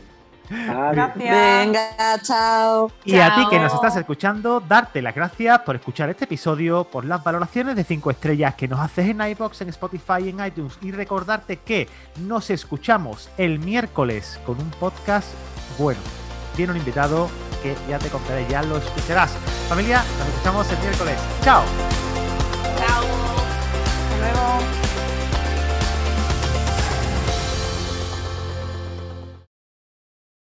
[0.49, 1.17] Gracias.
[1.17, 2.91] Venga, chao.
[3.05, 7.05] Y a ti que nos estás escuchando, darte las gracias por escuchar este episodio, por
[7.05, 10.77] las valoraciones de 5 estrellas que nos haces en iBox, en Spotify, en iTunes.
[10.81, 11.89] Y recordarte que
[12.19, 15.27] nos escuchamos el miércoles con un podcast
[15.77, 16.01] bueno.
[16.55, 17.29] Tiene un invitado
[17.61, 19.31] que ya te contaré, ya lo escucharás.
[19.69, 21.17] Familia, nos escuchamos el miércoles.
[21.41, 21.63] Chao.
[22.77, 23.03] Chao.
[23.03, 24.82] Hasta luego.